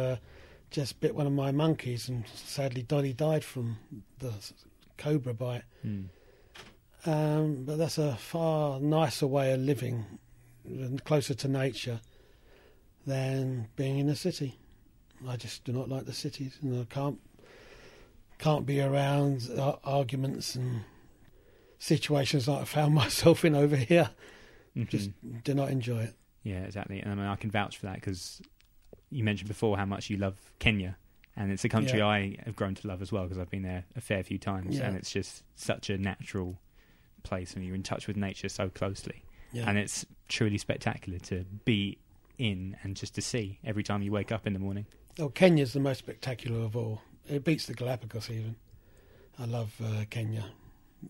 Just 0.75 0.99
bit 0.99 1.15
one 1.15 1.25
of 1.25 1.31
my 1.31 1.53
monkeys, 1.53 2.09
and 2.09 2.25
sadly, 2.27 2.81
Dolly 2.81 3.13
died 3.13 3.45
from 3.45 3.77
the 4.19 4.33
cobra 4.97 5.33
bite. 5.33 5.63
Mm. 5.85 6.09
Um, 7.05 7.63
but 7.63 7.77
that's 7.77 7.97
a 7.97 8.17
far 8.17 8.81
nicer 8.81 9.25
way 9.25 9.53
of 9.53 9.61
living, 9.61 10.03
and 10.67 11.01
closer 11.05 11.33
to 11.33 11.47
nature, 11.47 12.01
than 13.07 13.69
being 13.77 13.99
in 13.99 14.09
a 14.09 14.17
city. 14.17 14.59
I 15.25 15.37
just 15.37 15.63
do 15.63 15.71
not 15.71 15.87
like 15.87 16.07
the 16.07 16.11
cities, 16.11 16.57
and 16.61 16.77
I 16.77 16.93
can't 16.93 17.21
can't 18.37 18.65
be 18.65 18.81
around 18.81 19.49
arguments 19.85 20.55
and 20.55 20.81
situations 21.79 22.49
like 22.49 22.63
I 22.63 22.65
found 22.65 22.93
myself 23.03 23.45
in 23.45 23.55
over 23.55 23.77
here. 23.77 24.09
Mhm. 24.75 24.89
Just 24.89 25.11
do 25.45 25.53
not 25.53 25.69
enjoy 25.69 26.01
it. 26.01 26.15
Yeah, 26.43 26.65
exactly. 26.65 26.99
And 26.99 27.13
I 27.13 27.15
mean, 27.15 27.27
I 27.27 27.37
can 27.37 27.49
vouch 27.49 27.77
for 27.77 27.85
that 27.85 27.95
because 27.95 28.41
you 29.15 29.23
mentioned 29.23 29.47
before 29.47 29.77
how 29.77 29.85
much 29.85 30.09
you 30.09 30.17
love 30.17 30.35
Kenya, 30.59 30.97
and 31.35 31.51
it's 31.51 31.63
a 31.65 31.69
country 31.69 31.99
Yeah. 31.99 32.07
I 32.07 32.37
have 32.45 32.55
grown 32.55 32.75
to 32.75 32.87
love 32.87 33.01
as 33.01 33.11
well 33.11 33.23
because 33.23 33.37
I've 33.37 33.49
been 33.49 33.63
there 33.63 33.85
a 33.95 34.01
fair 34.01 34.23
few 34.23 34.37
times, 34.37 34.77
Yeah. 34.77 34.87
and 34.87 34.95
it's 34.97 35.11
just 35.11 35.43
such 35.55 35.89
a 35.89 35.97
natural 35.97 36.59
place, 37.23 37.53
and 37.55 37.65
you're 37.65 37.75
in 37.75 37.83
touch 37.83 38.07
with 38.07 38.17
nature 38.17 38.49
so 38.49 38.69
closely, 38.69 39.23
Yeah. 39.51 39.67
and 39.69 39.77
it's 39.77 40.05
truly 40.27 40.57
spectacular 40.57 41.19
to 41.19 41.45
be 41.65 41.97
in 42.37 42.75
and 42.83 42.95
just 42.95 43.15
to 43.15 43.21
see 43.21 43.59
every 43.63 43.83
time 43.83 44.01
you 44.01 44.11
wake 44.11 44.31
up 44.31 44.45
in 44.45 44.53
the 44.53 44.59
morning. 44.59 44.85
Oh, 45.19 45.29
Kenya's 45.29 45.71
the 45.73 45.79
most 45.79 45.99
spectacular 45.99 46.59
of 46.65 46.75
all. 46.75 47.01
It 47.29 47.43
beats 47.43 47.65
the 47.65 47.73
Galapagos 47.73 48.29
even. 48.29 48.55
I 49.39 49.45
love 49.45 49.73
uh, 49.83 50.03
Kenya. 50.09 50.45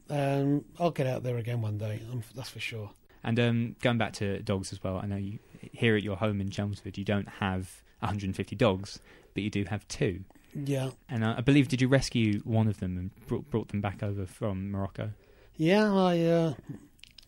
Um, 0.09 0.65
I'll 0.79 0.91
get 0.91 1.07
out 1.07 1.23
there 1.23 1.37
again 1.37 1.61
one 1.61 1.77
day. 1.77 2.01
I'm, 2.11 2.23
that's 2.35 2.49
for 2.49 2.59
sure. 2.59 2.91
And 3.23 3.39
um, 3.39 3.75
going 3.81 3.97
back 3.97 4.13
to 4.13 4.39
dogs 4.43 4.71
as 4.71 4.83
well, 4.83 4.97
I 5.01 5.07
know 5.07 5.15
you 5.15 5.39
here 5.71 5.95
at 5.95 6.03
your 6.03 6.15
home 6.17 6.39
in 6.41 6.51
Chelmsford, 6.51 6.97
you 6.97 7.03
don't 7.05 7.27
have 7.27 7.81
150 8.05 8.55
dogs, 8.55 8.99
but 9.33 9.43
you 9.43 9.49
do 9.49 9.65
have 9.69 9.87
two. 9.87 10.23
Yeah, 10.57 10.91
And 11.09 11.23
uh, 11.25 11.35
I 11.37 11.41
believe, 11.41 11.67
did 11.67 11.81
you 11.81 11.89
rescue 11.89 12.39
one 12.45 12.67
of 12.69 12.79
them 12.79 12.97
and 12.97 13.27
brought, 13.27 13.49
brought 13.51 13.67
them 13.69 13.81
back 13.81 14.01
over 14.01 14.25
from 14.25 14.71
Morocco? 14.71 15.11
yeah. 15.57 15.91
I 15.93 16.21
uh, 16.21 16.53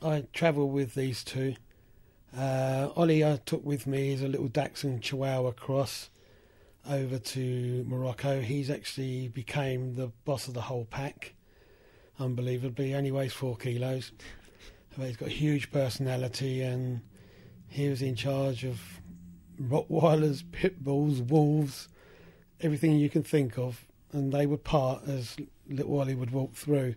I 0.01 0.24
travel 0.31 0.69
with 0.69 0.93
these 0.96 1.24
two. 1.25 1.55
Uh, 2.38 2.89
Ollie, 2.96 3.25
I 3.25 3.38
took 3.46 3.65
with 3.65 3.86
me. 3.88 4.12
He's 4.12 4.22
a 4.22 4.27
little 4.27 4.48
Dachshund 4.48 5.01
Chihuahua 5.01 5.51
cross 5.51 6.10
over 6.89 7.17
to 7.19 7.84
Morocco. 7.88 8.41
He's 8.41 8.69
actually 8.69 9.27
became 9.27 9.96
the 9.96 10.07
boss 10.24 10.48
of 10.48 10.53
the 10.53 10.62
whole 10.62 10.86
pack. 10.86 11.34
Unbelievably, 12.19 12.88
he 12.89 12.93
only 12.96 13.12
weighs 13.12 13.34
four 13.34 13.57
kilos. 13.57 14.12
But 14.98 15.07
he's 15.07 15.17
got 15.17 15.27
a 15.27 15.31
huge 15.31 15.72
personality, 15.72 16.62
and 16.62 17.01
he 17.67 17.89
was 17.89 18.01
in 18.01 18.15
charge 18.15 18.63
of 18.65 18.79
Rottweilers, 19.62 20.44
pit 20.52 20.84
bulls, 20.84 21.22
wolves, 21.22 21.88
everything 22.62 22.98
you 22.98 23.10
can 23.10 23.24
think 23.24 23.58
of, 23.58 23.86
and 24.12 24.32
they 24.32 24.46
would 24.46 24.64
part 24.64 25.08
as 25.08 25.36
little 25.70 26.00
Ollie 26.00 26.16
would 26.16 26.32
walk 26.32 26.54
through. 26.54 26.96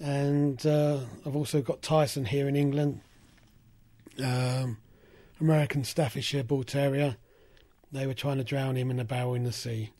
And 0.00 0.64
uh, 0.66 1.00
I've 1.24 1.36
also 1.36 1.62
got 1.62 1.82
Tyson 1.82 2.24
here 2.24 2.48
in 2.48 2.56
England, 2.56 3.00
um, 4.22 4.78
American 5.40 5.84
Staffordshire 5.84 6.44
Bull 6.44 6.64
Terrier. 6.64 7.16
They 7.92 8.06
were 8.06 8.14
trying 8.14 8.38
to 8.38 8.44
drown 8.44 8.76
him 8.76 8.90
in 8.90 8.98
a 8.98 9.04
barrel 9.04 9.34
in 9.34 9.44
the 9.44 9.52
sea, 9.52 9.90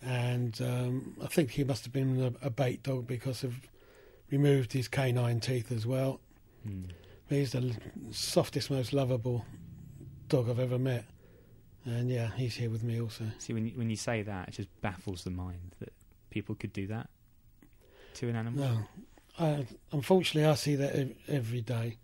and 0.00 0.58
um, 0.62 1.16
I 1.22 1.26
think 1.26 1.52
he 1.52 1.64
must 1.64 1.84
have 1.84 1.92
been 1.92 2.36
a, 2.42 2.46
a 2.46 2.50
bait 2.50 2.82
dog 2.82 3.06
because 3.06 3.42
of 3.42 3.54
removed 4.30 4.72
his 4.72 4.88
canine 4.88 5.40
teeth 5.40 5.72
as 5.72 5.86
well. 5.86 6.20
But 6.64 7.38
he's 7.38 7.52
the 7.52 7.76
softest, 8.10 8.70
most 8.70 8.92
lovable 8.92 9.44
dog 10.28 10.48
I've 10.48 10.58
ever 10.58 10.78
met. 10.78 11.04
And 11.84 12.10
yeah, 12.10 12.30
he's 12.36 12.54
here 12.54 12.70
with 12.70 12.82
me 12.82 13.00
also. 13.00 13.24
See, 13.38 13.52
when 13.52 13.66
you, 13.66 13.72
when 13.72 13.88
you 13.88 13.96
say 13.96 14.22
that, 14.22 14.48
it 14.48 14.52
just 14.52 14.80
baffles 14.80 15.24
the 15.24 15.30
mind 15.30 15.74
that 15.80 15.92
people 16.30 16.54
could 16.54 16.72
do 16.72 16.86
that 16.88 17.08
to 18.14 18.28
an 18.28 18.36
animal. 18.36 18.64
No, 18.64 18.78
I, 19.38 19.66
unfortunately, 19.92 20.50
I 20.50 20.54
see 20.54 20.76
that 20.76 20.94
ev- 20.94 21.16
every 21.28 21.60
day. 21.62 21.98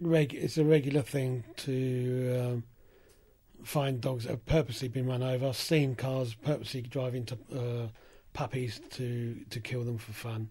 Reg, 0.00 0.34
it's 0.34 0.58
a 0.58 0.64
regular 0.64 1.02
thing 1.02 1.44
to 1.58 2.40
um, 2.40 2.64
find 3.62 4.00
dogs 4.00 4.24
that 4.24 4.30
have 4.30 4.46
purposely 4.46 4.88
been 4.88 5.06
run 5.06 5.22
over. 5.22 5.48
I've 5.48 5.56
seen 5.56 5.94
cars 5.94 6.34
purposely 6.34 6.82
drive 6.82 7.14
into 7.14 7.38
uh, 7.54 7.88
puppies 8.32 8.80
to 8.92 9.36
to 9.50 9.60
kill 9.60 9.84
them 9.84 9.98
for 9.98 10.12
fun. 10.12 10.48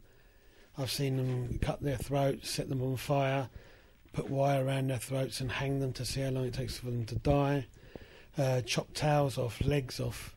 I've 0.77 0.91
seen 0.91 1.17
them 1.17 1.59
cut 1.59 1.81
their 1.81 1.97
throats, 1.97 2.49
set 2.49 2.69
them 2.69 2.81
on 2.81 2.95
fire, 2.95 3.49
put 4.13 4.29
wire 4.29 4.63
around 4.65 4.89
their 4.89 4.97
throats, 4.99 5.41
and 5.41 5.51
hang 5.51 5.79
them 5.79 5.91
to 5.93 6.05
see 6.05 6.21
how 6.21 6.29
long 6.29 6.45
it 6.45 6.53
takes 6.53 6.77
for 6.77 6.85
them 6.85 7.05
to 7.05 7.15
die. 7.15 7.65
Uh, 8.37 8.61
chop 8.61 8.93
tails 8.93 9.37
off, 9.37 9.61
legs 9.63 9.99
off, 9.99 10.35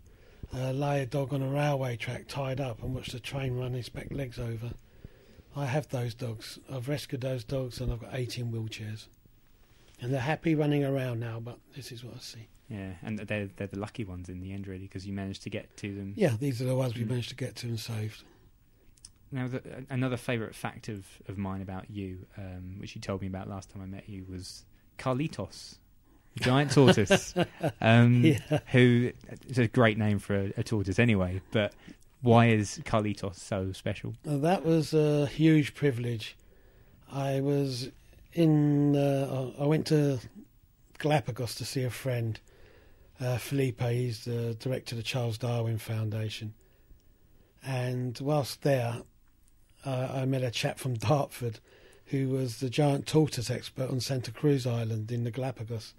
uh, 0.55 0.71
lay 0.73 1.03
a 1.03 1.07
dog 1.07 1.33
on 1.33 1.43
a 1.43 1.49
railway 1.49 1.97
track 1.97 2.25
tied 2.29 2.61
up 2.61 2.83
and 2.83 2.95
watch 2.95 3.09
the 3.13 3.21
train 3.21 3.57
run 3.57 3.73
his 3.73 3.89
back 3.89 4.09
legs 4.11 4.39
over. 4.39 4.71
I 5.55 5.65
have 5.67 5.89
those 5.89 6.13
dogs. 6.15 6.59
I've 6.71 6.89
rescued 6.89 7.23
those 7.23 7.43
dogs 7.45 7.81
and 7.81 7.91
I've 7.91 8.01
got 8.01 8.11
18 8.15 8.53
wheelchairs. 8.53 9.07
And 10.03 10.13
they're 10.13 10.21
happy 10.21 10.55
running 10.55 10.85
around 10.85 11.21
now, 11.21 11.41
but 11.41 11.59
this 11.75 11.91
is 11.91 12.05
what 12.05 12.17
I 12.17 12.19
see. 12.19 12.49
Yeah, 12.69 12.91
and 13.03 13.19
they're 13.19 13.49
they're 13.57 13.67
the 13.69 13.79
lucky 13.79 14.05
ones 14.05 14.29
in 14.29 14.41
the 14.41 14.53
end, 14.53 14.67
really, 14.67 14.83
because 14.83 15.07
you 15.07 15.13
managed 15.15 15.45
to 15.45 15.51
get 15.51 15.75
to 15.79 15.95
them. 15.95 16.13
Yeah, 16.17 16.35
these 16.39 16.61
are 16.61 16.65
the 16.67 16.75
ones 16.75 16.95
we 16.97 17.05
Mm. 17.05 17.09
managed 17.11 17.29
to 17.31 17.37
get 17.37 17.57
to 17.57 17.69
and 17.69 17.79
saved. 17.81 18.25
Now, 19.33 19.49
the, 19.49 19.61
another 19.91 20.17
favourite 20.17 20.55
fact 20.55 20.89
of, 20.89 21.05
of 21.29 21.37
mine 21.37 21.61
about 21.61 21.91
you, 21.91 22.27
um, 22.39 22.77
which 22.79 22.95
you 22.95 23.01
told 23.01 23.21
me 23.21 23.27
about 23.27 23.49
last 23.49 23.71
time 23.71 23.83
I 23.83 23.87
met 23.87 24.09
you, 24.09 24.25
was 24.31 24.65
Carlitos, 24.99 25.79
the 26.35 26.41
giant 26.41 26.71
tortoise. 26.73 27.35
Um, 27.81 28.25
Yeah. 28.25 28.61
Who 28.73 29.13
it's 29.49 29.59
a 29.59 29.67
great 29.69 29.99
name 29.99 30.19
for 30.19 30.37
a, 30.37 30.53
a 30.57 30.63
tortoise, 30.63 30.99
anyway. 30.99 31.41
But 31.51 31.73
why 32.23 32.47
is 32.47 32.81
Carlitos 32.85 33.37
so 33.37 33.73
special? 33.73 34.15
Now, 34.25 34.39
that 34.39 34.65
was 34.65 34.95
a 34.95 35.27
huge 35.27 35.75
privilege. 35.75 36.37
I 37.11 37.41
was 37.41 37.91
in. 38.33 38.97
Uh, 38.97 39.53
I 39.59 39.65
went 39.65 39.87
to 39.89 40.19
Galapagos 40.99 41.55
to 41.57 41.65
see 41.65 41.83
a 41.83 41.91
friend, 41.91 42.39
uh, 43.21 43.39
Felipe. 43.39 43.81
He's 43.81 44.25
the 44.25 44.55
director 44.59 44.95
of 44.95 44.99
the 44.99 45.03
Charles 45.03 45.39
Darwin 45.39 45.79
Foundation. 45.79 46.55
And 47.65 48.19
whilst 48.21 48.63
there, 48.63 49.03
uh, 49.87 50.11
I 50.13 50.25
met 50.25 50.43
a 50.43 50.51
chap 50.51 50.79
from 50.79 50.95
Dartford 50.95 51.61
who 52.07 52.29
was 52.29 52.61
the 52.61 52.71
giant 52.71 53.07
tortoise 53.07 53.51
expert 53.51 53.91
on 53.91 54.01
Santa 54.01 54.31
Cruz 54.31 54.67
Island 54.67 55.11
in 55.11 55.25
the 55.25 55.31
Galapagos. 55.31 55.95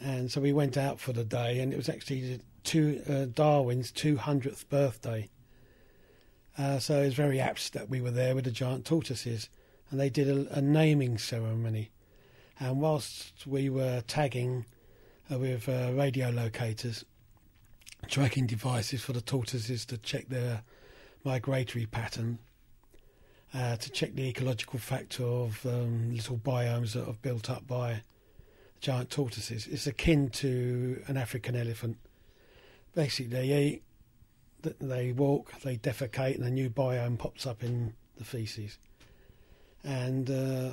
And 0.00 0.30
so 0.30 0.40
we 0.40 0.52
went 0.52 0.76
out 0.76 1.00
for 1.00 1.12
the 1.12 1.24
day, 1.24 1.58
and 1.58 1.72
it 1.72 1.76
was 1.76 1.88
actually 1.88 2.40
two, 2.62 3.02
uh, 3.08 3.26
Darwin's 3.26 3.90
200th 3.92 4.68
birthday. 4.68 5.28
Uh, 6.56 6.78
so 6.78 7.02
it 7.02 7.06
was 7.06 7.14
very 7.14 7.40
apt 7.40 7.72
that 7.72 7.88
we 7.88 8.00
were 8.00 8.10
there 8.10 8.34
with 8.34 8.44
the 8.44 8.50
giant 8.50 8.84
tortoises, 8.84 9.48
and 9.90 9.98
they 9.98 10.08
did 10.08 10.28
a, 10.28 10.58
a 10.58 10.60
naming 10.60 11.18
ceremony. 11.18 11.90
And 12.58 12.80
whilst 12.80 13.46
we 13.46 13.68
were 13.70 14.02
tagging 14.06 14.66
uh, 15.32 15.38
with 15.38 15.68
uh, 15.68 15.92
radio 15.94 16.30
locators, 16.30 17.04
tracking 18.08 18.46
devices 18.46 19.02
for 19.02 19.12
the 19.12 19.20
tortoises 19.20 19.84
to 19.86 19.98
check 19.98 20.28
their 20.28 20.62
migratory 21.24 21.86
pattern, 21.86 22.38
uh, 23.52 23.76
to 23.76 23.90
check 23.90 24.14
the 24.14 24.28
ecological 24.28 24.78
factor 24.78 25.24
of 25.24 25.64
um, 25.66 26.14
little 26.14 26.36
biomes 26.36 26.92
that 26.92 27.06
are 27.06 27.16
built 27.22 27.50
up 27.50 27.66
by 27.66 28.02
giant 28.80 29.10
tortoises. 29.10 29.66
It's 29.66 29.86
akin 29.86 30.30
to 30.30 31.02
an 31.06 31.16
African 31.16 31.56
elephant. 31.56 31.98
Basically, 32.94 33.30
they 33.30 33.62
eat, 33.64 33.82
they 34.80 35.12
walk, 35.12 35.60
they 35.62 35.76
defecate, 35.76 36.36
and 36.36 36.44
a 36.44 36.50
new 36.50 36.70
biome 36.70 37.18
pops 37.18 37.46
up 37.46 37.62
in 37.62 37.94
the 38.16 38.24
feces. 38.24 38.78
And 39.84 40.30
uh, 40.30 40.70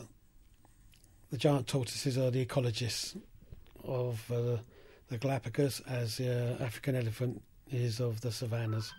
the 1.31 1.37
giant 1.37 1.67
tortoises 1.67 2.17
are 2.17 2.31
the 2.31 2.45
ecologists 2.45 3.17
of 3.83 4.23
uh, 4.31 4.57
the 5.09 5.17
Galapagos, 5.17 5.81
as 5.87 6.17
the 6.17 6.57
uh, 6.59 6.63
African 6.63 6.95
elephant 6.95 7.41
is 7.71 7.99
of 7.99 8.21
the 8.21 8.31
savannas. 8.31 8.93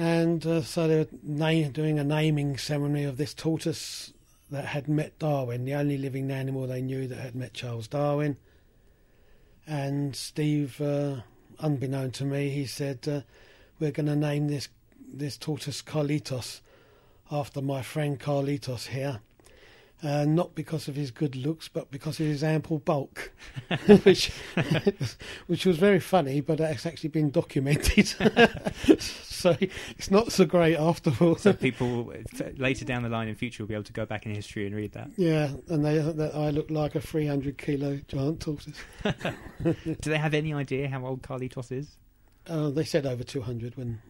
And 0.00 0.46
uh, 0.46 0.62
so 0.62 0.88
they 0.88 0.96
were 0.96 1.68
doing 1.68 1.98
a 1.98 2.04
naming 2.04 2.56
ceremony 2.56 3.04
of 3.04 3.18
this 3.18 3.34
tortoise 3.34 4.14
that 4.50 4.64
had 4.64 4.88
met 4.88 5.18
Darwin, 5.18 5.66
the 5.66 5.74
only 5.74 5.98
living 5.98 6.30
animal 6.30 6.66
they 6.66 6.80
knew 6.80 7.06
that 7.06 7.18
had 7.18 7.34
met 7.34 7.52
Charles 7.52 7.86
Darwin. 7.86 8.38
And 9.66 10.16
Steve, 10.16 10.80
uh, 10.80 11.16
unbeknown 11.58 12.12
to 12.12 12.24
me, 12.24 12.48
he 12.48 12.64
said, 12.64 13.06
uh, 13.06 13.20
"We're 13.78 13.90
going 13.90 14.06
to 14.06 14.16
name 14.16 14.48
this 14.48 14.70
this 15.06 15.36
tortoise 15.36 15.82
Carlitos 15.82 16.62
after 17.30 17.60
my 17.60 17.82
friend 17.82 18.18
Carlitos 18.18 18.86
here." 18.86 19.20
Uh, 20.02 20.24
not 20.24 20.54
because 20.54 20.88
of 20.88 20.96
his 20.96 21.10
good 21.10 21.36
looks, 21.36 21.68
but 21.68 21.90
because 21.90 22.18
of 22.20 22.26
his 22.26 22.42
ample 22.42 22.78
bulk, 22.78 23.32
which 24.02 24.32
which 25.46 25.66
was 25.66 25.76
very 25.76 26.00
funny, 26.00 26.40
but 26.40 26.58
it's 26.58 26.86
actually 26.86 27.10
been 27.10 27.30
documented. 27.30 28.06
so 28.98 29.56
it's 29.60 30.10
not 30.10 30.32
so 30.32 30.46
great 30.46 30.76
after 30.76 31.12
all. 31.20 31.36
So 31.36 31.52
people 31.52 32.12
t- 32.34 32.44
later 32.56 32.86
down 32.86 33.02
the 33.02 33.10
line 33.10 33.28
in 33.28 33.34
future 33.34 33.62
will 33.62 33.68
be 33.68 33.74
able 33.74 33.84
to 33.84 33.92
go 33.92 34.06
back 34.06 34.24
in 34.24 34.34
history 34.34 34.66
and 34.66 34.74
read 34.74 34.92
that. 34.92 35.10
Yeah, 35.16 35.50
and 35.68 35.84
they 35.84 35.98
that 35.98 36.34
I 36.34 36.48
look 36.48 36.70
like 36.70 36.94
a 36.94 37.00
300 37.00 37.58
kilo 37.58 37.98
giant 38.08 38.40
tortoise. 38.40 38.78
Do 39.62 39.74
they 40.00 40.18
have 40.18 40.32
any 40.32 40.54
idea 40.54 40.88
how 40.88 41.04
old 41.04 41.22
Carlitos 41.22 41.70
is? 41.72 41.98
Uh, 42.46 42.70
they 42.70 42.84
said 42.84 43.04
over 43.04 43.22
200 43.22 43.76
when 43.76 44.00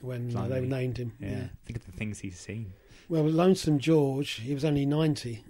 when 0.00 0.34
uh, 0.36 0.48
they 0.48 0.60
named 0.60 0.98
him. 0.98 1.12
Yeah. 1.20 1.30
Yeah. 1.30 1.46
Think 1.66 1.76
of 1.76 1.86
the 1.86 1.92
things 1.92 2.18
he's 2.18 2.38
seen. 2.38 2.72
Well, 3.12 3.24
Lonesome 3.24 3.78
George, 3.78 4.40
he 4.40 4.54
was 4.54 4.64
only 4.64 4.86
90, 4.86 5.44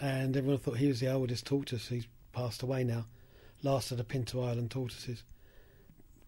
and 0.00 0.36
everyone 0.36 0.58
thought 0.58 0.78
he 0.78 0.88
was 0.88 0.98
the 0.98 1.06
oldest 1.06 1.46
tortoise. 1.46 1.86
He's 1.86 2.08
passed 2.32 2.64
away 2.64 2.82
now. 2.82 3.06
Last 3.62 3.92
of 3.92 3.98
the 3.98 4.02
Pinta 4.02 4.40
Island 4.40 4.72
tortoises. 4.72 5.22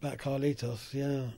But 0.01 0.19
Carlitos, 0.19 0.95
yeah, 0.95 1.31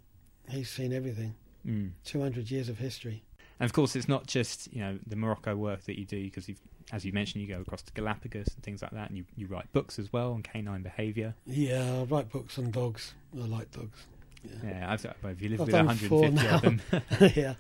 he's 0.51 0.69
seen 0.69 0.93
everything. 0.93 1.37
Mm. 1.67 1.93
200 2.05 2.51
years 2.51 2.69
of 2.69 2.77
history. 2.77 3.23
And 3.59 3.65
of 3.65 3.73
course, 3.73 3.97
it's 3.97 4.09
not 4.09 4.27
just 4.27 4.71
you 4.75 4.83
know 4.83 4.99
the 5.07 5.17
Morocco 5.17 5.57
work 5.57 5.85
that 5.85 5.99
you 5.99 6.05
do 6.05 6.23
because, 6.23 6.51
as 6.93 7.07
you 7.07 7.13
mentioned, 7.15 7.41
you 7.41 7.49
go 7.49 7.63
across 7.63 7.81
to 7.81 7.95
Galapagos 7.95 8.49
and 8.55 8.63
things 8.63 8.83
like 8.83 8.91
that, 8.91 9.09
and 9.09 9.17
you, 9.17 9.25
you 9.37 9.47
write 9.47 9.73
books 9.73 9.99
as 9.99 10.13
well 10.13 10.33
on 10.33 10.43
canine 10.43 10.83
behaviour. 10.83 11.35
Yeah, 11.47 12.01
I 12.01 12.03
write 12.03 12.29
books 12.29 12.59
on 12.59 12.71
dogs. 12.71 13.15
I 13.35 13.47
like 13.47 13.71
dogs. 13.71 14.05
Yeah. 14.45 14.69
Yeah, 14.69 14.93
I've, 14.93 15.07
if 15.31 15.41
you 15.41 15.49
live 15.49 15.63
I've 15.63 15.67
with 15.67 15.75
done 15.75 15.87
150 15.87 16.09
four 16.09 16.55
of 16.55 16.61
them, 16.61 16.83
yeah. 17.35 17.55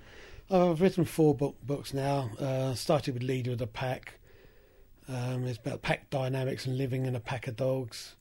I've 0.50 0.82
written 0.82 1.06
four 1.06 1.34
book, 1.34 1.56
books 1.62 1.94
now. 1.94 2.30
Uh, 2.38 2.74
started 2.74 3.14
with 3.14 3.22
Leader 3.22 3.52
of 3.52 3.58
the 3.58 3.66
Pack. 3.66 4.18
Um, 5.08 5.46
it's 5.46 5.58
about 5.58 5.82
pack 5.82 6.10
dynamics 6.10 6.66
and 6.66 6.76
living 6.76 7.06
in 7.06 7.16
a 7.16 7.20
pack 7.20 7.46
of 7.46 7.56
dogs. 7.56 8.14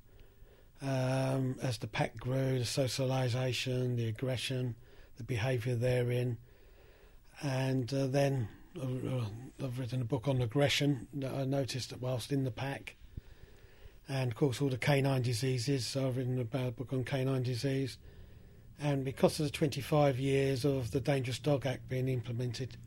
Um, 0.81 1.57
as 1.61 1.77
the 1.77 1.87
pack 1.87 2.17
grew, 2.17 2.59
the 2.59 2.65
socialisation, 2.65 3.97
the 3.97 4.07
aggression, 4.07 4.75
the 5.17 5.23
behaviour 5.23 5.75
therein. 5.75 6.37
And 7.41 7.93
uh, 7.93 8.07
then 8.07 8.47
uh, 8.81 9.25
I've 9.63 9.77
written 9.77 10.01
a 10.01 10.05
book 10.05 10.27
on 10.27 10.41
aggression 10.41 11.07
that 11.15 11.33
I 11.33 11.43
noticed 11.43 11.89
that 11.89 12.01
whilst 12.01 12.31
in 12.31 12.45
the 12.45 12.51
pack. 12.51 12.95
And 14.07 14.31
of 14.31 14.37
course, 14.37 14.61
all 14.61 14.69
the 14.69 14.77
canine 14.77 15.23
diseases. 15.23 15.85
So 15.85 16.07
I've 16.07 16.17
written 16.17 16.39
about 16.39 16.67
a 16.67 16.71
book 16.71 16.93
on 16.93 17.03
canine 17.03 17.43
disease. 17.43 17.97
And 18.79 19.05
because 19.05 19.39
of 19.39 19.45
the 19.45 19.51
25 19.51 20.19
years 20.19 20.65
of 20.65 20.91
the 20.91 20.99
Dangerous 20.99 21.39
Dog 21.39 21.65
Act 21.65 21.87
being 21.89 22.07
implemented 22.07 22.77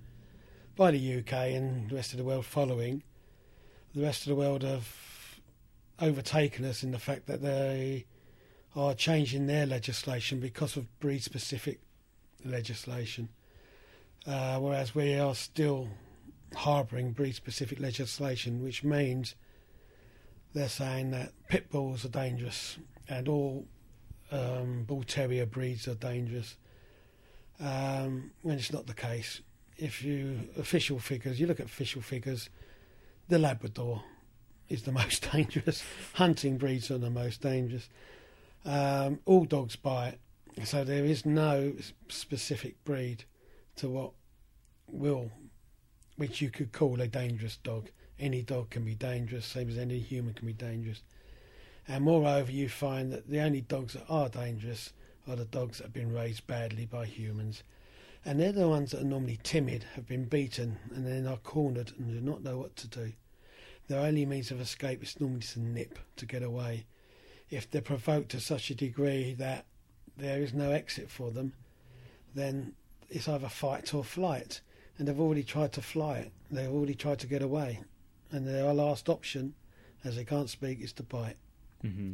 by 0.75 0.91
the 0.91 1.19
UK 1.19 1.33
and 1.33 1.89
the 1.89 1.95
rest 1.95 2.13
of 2.13 2.19
the 2.19 2.25
world 2.25 2.45
following, 2.45 3.03
the 3.95 4.03
rest 4.03 4.23
of 4.23 4.29
the 4.29 4.35
world 4.35 4.63
have 4.63 4.89
overtaken 6.01 6.65
us 6.65 6.83
in 6.83 6.91
the 6.91 6.99
fact 6.99 7.27
that 7.27 7.41
they 7.41 8.05
are 8.75 8.95
changing 8.95 9.47
their 9.47 9.65
legislation 9.65 10.39
because 10.39 10.77
of 10.77 11.01
breed 11.01 11.23
specific 11.23 11.81
legislation. 12.45 13.31
Uh, 14.27 14.59
whereas 14.59 14.95
we 14.95 15.15
are 15.15 15.35
still 15.35 15.89
harbouring 16.55 17.13
breed 17.13 17.35
specific 17.35 17.81
legislation, 17.81 18.63
which 18.63 18.85
means 18.85 19.35
they're 20.53 20.69
saying 20.69 21.11
that 21.13 21.33
pit 21.49 21.71
bulls 21.71 22.05
are 22.05 22.09
dangerous 22.11 22.77
and 23.09 23.29
all 23.29 23.67
um, 24.31 24.85
bull 24.85 25.03
terrier 25.03 25.47
breeds 25.47 25.87
are 25.89 25.95
dangerous. 25.95 26.57
Um, 27.59 28.33
when 28.43 28.59
it's 28.59 28.73
not 28.73 28.87
the 28.87 28.95
case. 28.95 29.41
If 29.79 30.03
you 30.03 30.49
official 30.59 30.99
figures, 30.99 31.41
you 31.41 31.47
look 31.47 31.61
at 31.61 31.67
official 31.67 32.03
figures, 32.03 32.51
the 33.29 33.39
Labrador 33.39 34.03
is 34.69 34.83
the 34.83 34.93
most 35.01 35.31
dangerous. 35.33 35.83
Hunting 36.15 36.59
breeds 36.59 36.91
are 36.91 36.99
the 36.99 37.11
most 37.11 37.41
dangerous. 37.41 37.89
Um, 38.65 39.21
all 39.25 39.45
dogs 39.45 39.77
bite, 39.77 40.19
so 40.65 40.83
there 40.85 41.05
is 41.05 41.25
no 41.25 41.75
specific 42.09 42.83
breed 42.85 43.25
to 43.77 43.89
what 43.89 44.13
will, 44.89 45.31
which 46.17 46.41
you 46.41 46.51
could 46.51 46.73
call 46.73 47.01
a 47.01 47.07
dangerous 47.07 47.57
dog. 47.59 47.91
Any 48.19 48.43
dog 48.43 48.71
can 48.71 48.85
be 48.85 48.95
dangerous, 48.95 49.47
same 49.47 49.69
as 49.69 49.79
any 49.79 49.99
human 49.99 50.35
can 50.35 50.47
be 50.47 50.53
dangerous. 50.53 51.03
And 51.89 52.05
moreover, 52.05 52.51
you 52.51 52.69
find 52.69 53.13
that 53.13 53.29
the 53.29 53.41
only 53.41 53.61
dogs 53.61 53.95
that 53.95 54.07
are 54.09 54.29
dangerous 54.29 54.93
are 55.29 55.37
the 55.37 55.45
dogs 55.45 55.79
that 55.79 55.85
have 55.85 55.93
been 55.93 56.13
raised 56.13 56.47
badly 56.47 56.87
by 56.87 57.07
humans. 57.07 57.63
And 58.25 58.41
they're 58.41 58.53
the 58.53 58.69
ones 58.69 58.91
that 58.91 59.03
are 59.03 59.05
normally 59.05 59.39
timid, 59.43 59.85
have 59.95 60.07
been 60.07 60.25
beaten, 60.25 60.79
and 60.93 61.07
then 61.07 61.27
are 61.27 61.37
cornered 61.37 61.93
and 61.97 62.13
do 62.13 62.21
not 62.21 62.43
know 62.43 62.59
what 62.59 62.75
to 62.77 62.89
do. 62.89 63.13
Their 63.89 64.01
only 64.01 64.27
means 64.27 64.51
of 64.51 64.61
escape 64.61 65.03
is 65.03 65.21
normally 65.21 65.43
to 65.43 65.61
nip, 65.61 65.99
to 66.17 66.27
get 66.27 66.43
away. 66.43 66.87
If 67.51 67.71
they're 67.71 67.81
provoked 67.81 68.31
to 68.31 68.41
such 68.41 68.71
a 68.71 68.75
degree 68.75 69.35
that 69.35 69.65
there 70.17 70.43
is 70.43 70.53
no 70.53 70.73
exit 70.73 71.09
for 71.09 71.31
them, 71.31 71.53
then 72.35 72.73
it's 73.09 73.29
either 73.29 73.49
fight 73.49 73.95
or 73.95 74.03
flight. 74.03 74.61
And 74.99 75.07
they've 75.07 75.21
already 75.21 75.45
tried 75.45 75.73
to 75.75 75.83
fly, 75.83 76.19
it, 76.19 76.33
they've 76.51 76.73
already 76.73 76.95
tried 76.95 77.21
to 77.21 77.29
get 77.29 77.43
away. 77.43 77.81
And 78.33 78.47
their 78.47 78.73
last 78.75 79.09
option, 79.09 79.55
as 80.03 80.17
they 80.17 80.25
can't 80.25 80.51
speak, 80.51 80.81
is 80.81 80.93
to 80.95 81.05
bite. 81.05 81.37
Hmm 81.83 82.13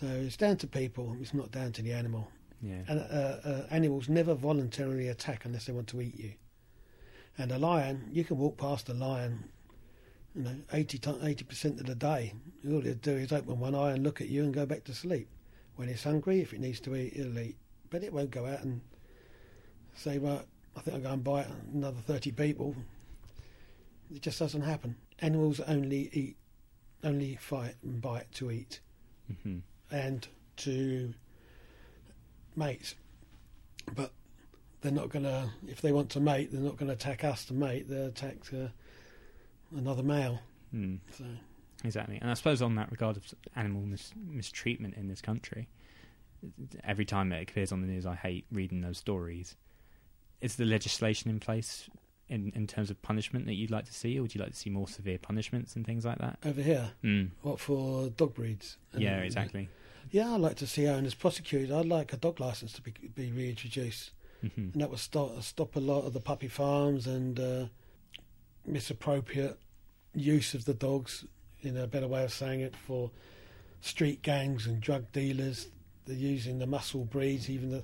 So 0.00 0.06
it's 0.06 0.36
down 0.36 0.56
to 0.58 0.66
people, 0.66 1.16
it's 1.20 1.34
not 1.34 1.50
down 1.50 1.72
to 1.72 1.82
the 1.82 1.92
animal. 1.92 2.28
yeah, 2.62 2.82
And 2.88 3.00
uh, 3.00 3.48
uh, 3.48 3.66
animals 3.70 4.08
never 4.08 4.34
voluntarily 4.34 5.08
attack 5.08 5.44
unless 5.44 5.66
they 5.66 5.72
want 5.72 5.88
to 5.88 6.00
eat 6.00 6.18
you. 6.18 6.32
And 7.36 7.52
a 7.52 7.58
lion, 7.58 8.08
you 8.12 8.24
can 8.24 8.38
walk 8.38 8.56
past 8.56 8.88
a 8.88 8.94
lion, 8.94 9.44
you 10.34 10.42
know, 10.42 10.56
80 10.72 10.98
percent 11.44 11.80
of 11.80 11.86
the 11.86 11.94
day. 11.94 12.34
All 12.66 12.78
it'll 12.78 12.94
do 12.94 13.12
is 13.12 13.32
open 13.32 13.60
one 13.60 13.74
eye 13.74 13.92
and 13.92 14.02
look 14.02 14.20
at 14.20 14.28
you 14.28 14.42
and 14.44 14.52
go 14.52 14.66
back 14.66 14.84
to 14.84 14.94
sleep. 14.94 15.28
When 15.76 15.88
it's 15.88 16.02
hungry, 16.02 16.40
if 16.40 16.52
it 16.52 16.60
needs 16.60 16.80
to 16.80 16.96
eat, 16.96 17.12
it'll 17.14 17.38
eat. 17.38 17.56
But 17.90 18.02
it 18.02 18.12
won't 18.12 18.32
go 18.32 18.44
out 18.46 18.62
and 18.62 18.80
say, 19.94 20.18
right, 20.18 20.42
I 20.76 20.80
think 20.80 20.96
I'll 20.96 21.02
go 21.02 21.10
and 21.12 21.24
bite 21.24 21.46
another 21.72 22.00
30 22.00 22.32
people. 22.32 22.74
It 24.14 24.22
just 24.22 24.38
doesn't 24.38 24.62
happen. 24.62 24.96
Animals 25.20 25.60
only 25.60 26.10
eat, 26.12 26.36
only 27.04 27.36
fight 27.36 27.76
and 27.82 28.00
bite 28.00 28.30
to 28.32 28.50
eat 28.50 28.80
hmm 29.42 29.58
and 29.90 30.28
to 30.56 31.14
mate. 32.56 32.94
But 33.94 34.12
they're 34.80 34.92
not 34.92 35.08
going 35.08 35.24
to, 35.24 35.48
if 35.66 35.80
they 35.80 35.92
want 35.92 36.10
to 36.10 36.20
mate, 36.20 36.52
they're 36.52 36.60
not 36.60 36.76
going 36.76 36.88
to 36.88 36.94
attack 36.94 37.24
us 37.24 37.44
to 37.46 37.54
mate. 37.54 37.88
They'll 37.88 38.08
attack 38.08 38.36
uh, 38.52 38.68
another 39.74 40.02
male. 40.02 40.40
Mm. 40.74 40.98
So 41.16 41.24
Exactly, 41.84 42.18
and 42.20 42.30
I 42.30 42.34
suppose 42.34 42.60
on 42.60 42.74
that 42.74 42.90
regard 42.90 43.16
of 43.16 43.24
animal 43.54 43.82
mis- 43.82 44.12
mistreatment 44.16 44.94
in 44.96 45.06
this 45.06 45.20
country, 45.20 45.68
every 46.82 47.04
time 47.04 47.32
it 47.32 47.48
appears 47.48 47.70
on 47.70 47.82
the 47.82 47.86
news, 47.86 48.04
I 48.04 48.16
hate 48.16 48.46
reading 48.50 48.80
those 48.80 48.98
stories. 48.98 49.56
Is 50.40 50.56
the 50.56 50.64
legislation 50.64 51.30
in 51.30 51.40
place 51.40 51.88
in 52.28 52.52
in 52.54 52.66
terms 52.66 52.90
of 52.90 53.00
punishment 53.02 53.46
that 53.46 53.54
you'd 53.54 53.70
like 53.70 53.84
to 53.86 53.94
see, 53.94 54.18
or 54.18 54.22
would 54.22 54.34
you 54.34 54.40
like 54.40 54.50
to 54.52 54.56
see 54.56 54.70
more 54.70 54.88
severe 54.88 55.18
punishments 55.18 55.74
and 55.76 55.84
things 55.86 56.04
like 56.04 56.18
that? 56.18 56.38
over 56.44 56.62
here, 56.62 56.90
Mm. 57.04 57.30
what 57.42 57.58
for 57.60 58.08
dog 58.10 58.34
breeds? 58.34 58.76
Yeah, 58.96 59.18
exactly. 59.20 59.68
Yeah, 60.10 60.32
I'd 60.34 60.40
like 60.40 60.56
to 60.56 60.66
see 60.66 60.86
owners 60.88 61.14
prosecuted. 61.14 61.70
I'd 61.70 61.84
like 61.86 62.12
a 62.12 62.16
dog 62.16 62.40
license 62.40 62.72
to 62.74 62.82
be, 62.82 62.92
be 63.14 63.30
reintroduced. 63.30 64.12
hmm 64.40 64.48
and 64.72 64.80
that 64.80 64.88
would 64.90 65.00
stop 65.00 65.42
stop 65.42 65.76
a 65.76 65.80
lot 65.80 66.02
of 66.06 66.12
the 66.12 66.20
puppy 66.20 66.48
farms 66.48 67.06
and 67.06 67.38
uh, 67.40 67.66
misappropriate 68.66 69.58
use 70.14 70.54
of 70.54 70.64
the 70.64 70.74
dogs. 70.74 71.24
In 71.62 71.76
a 71.76 71.86
better 71.88 72.06
way 72.06 72.22
of 72.24 72.32
saying 72.32 72.60
it, 72.60 72.74
for 72.76 73.10
street 73.80 74.22
gangs 74.22 74.66
and 74.66 74.80
drug 74.80 75.10
dealers, 75.12 75.68
they're 76.06 76.16
using 76.16 76.58
the 76.60 76.66
muscle 76.66 77.04
breeds. 77.04 77.50
Even 77.50 77.70
the 77.70 77.82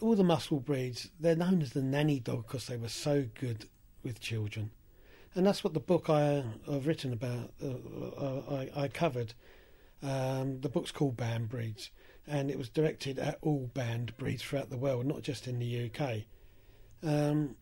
all 0.00 0.14
the 0.14 0.24
muscle 0.24 0.60
breeds, 0.60 1.10
they're 1.18 1.36
known 1.36 1.62
as 1.62 1.72
the 1.72 1.82
nanny 1.82 2.20
dog 2.20 2.46
because 2.46 2.66
they 2.66 2.76
were 2.76 2.88
so 2.88 3.26
good 3.38 3.68
with 4.02 4.20
children, 4.20 4.70
and 5.34 5.46
that's 5.46 5.64
what 5.64 5.74
the 5.74 5.80
book 5.80 6.08
I, 6.08 6.44
I've 6.70 6.86
written 6.86 7.12
about. 7.12 7.52
Uh, 7.62 8.20
uh, 8.20 8.42
I, 8.76 8.82
I 8.84 8.88
covered. 8.88 9.34
Um, 10.02 10.60
the 10.60 10.68
book's 10.68 10.92
called 10.92 11.16
Banned 11.16 11.48
Breeds, 11.48 11.90
and 12.26 12.50
it 12.50 12.58
was 12.58 12.68
directed 12.68 13.18
at 13.18 13.38
all 13.42 13.70
banned 13.74 14.16
breeds 14.16 14.42
throughout 14.42 14.70
the 14.70 14.76
world, 14.76 15.06
not 15.06 15.22
just 15.22 15.46
in 15.46 15.58
the 15.58 15.90
UK. 15.90 16.22
Um, 17.02 17.56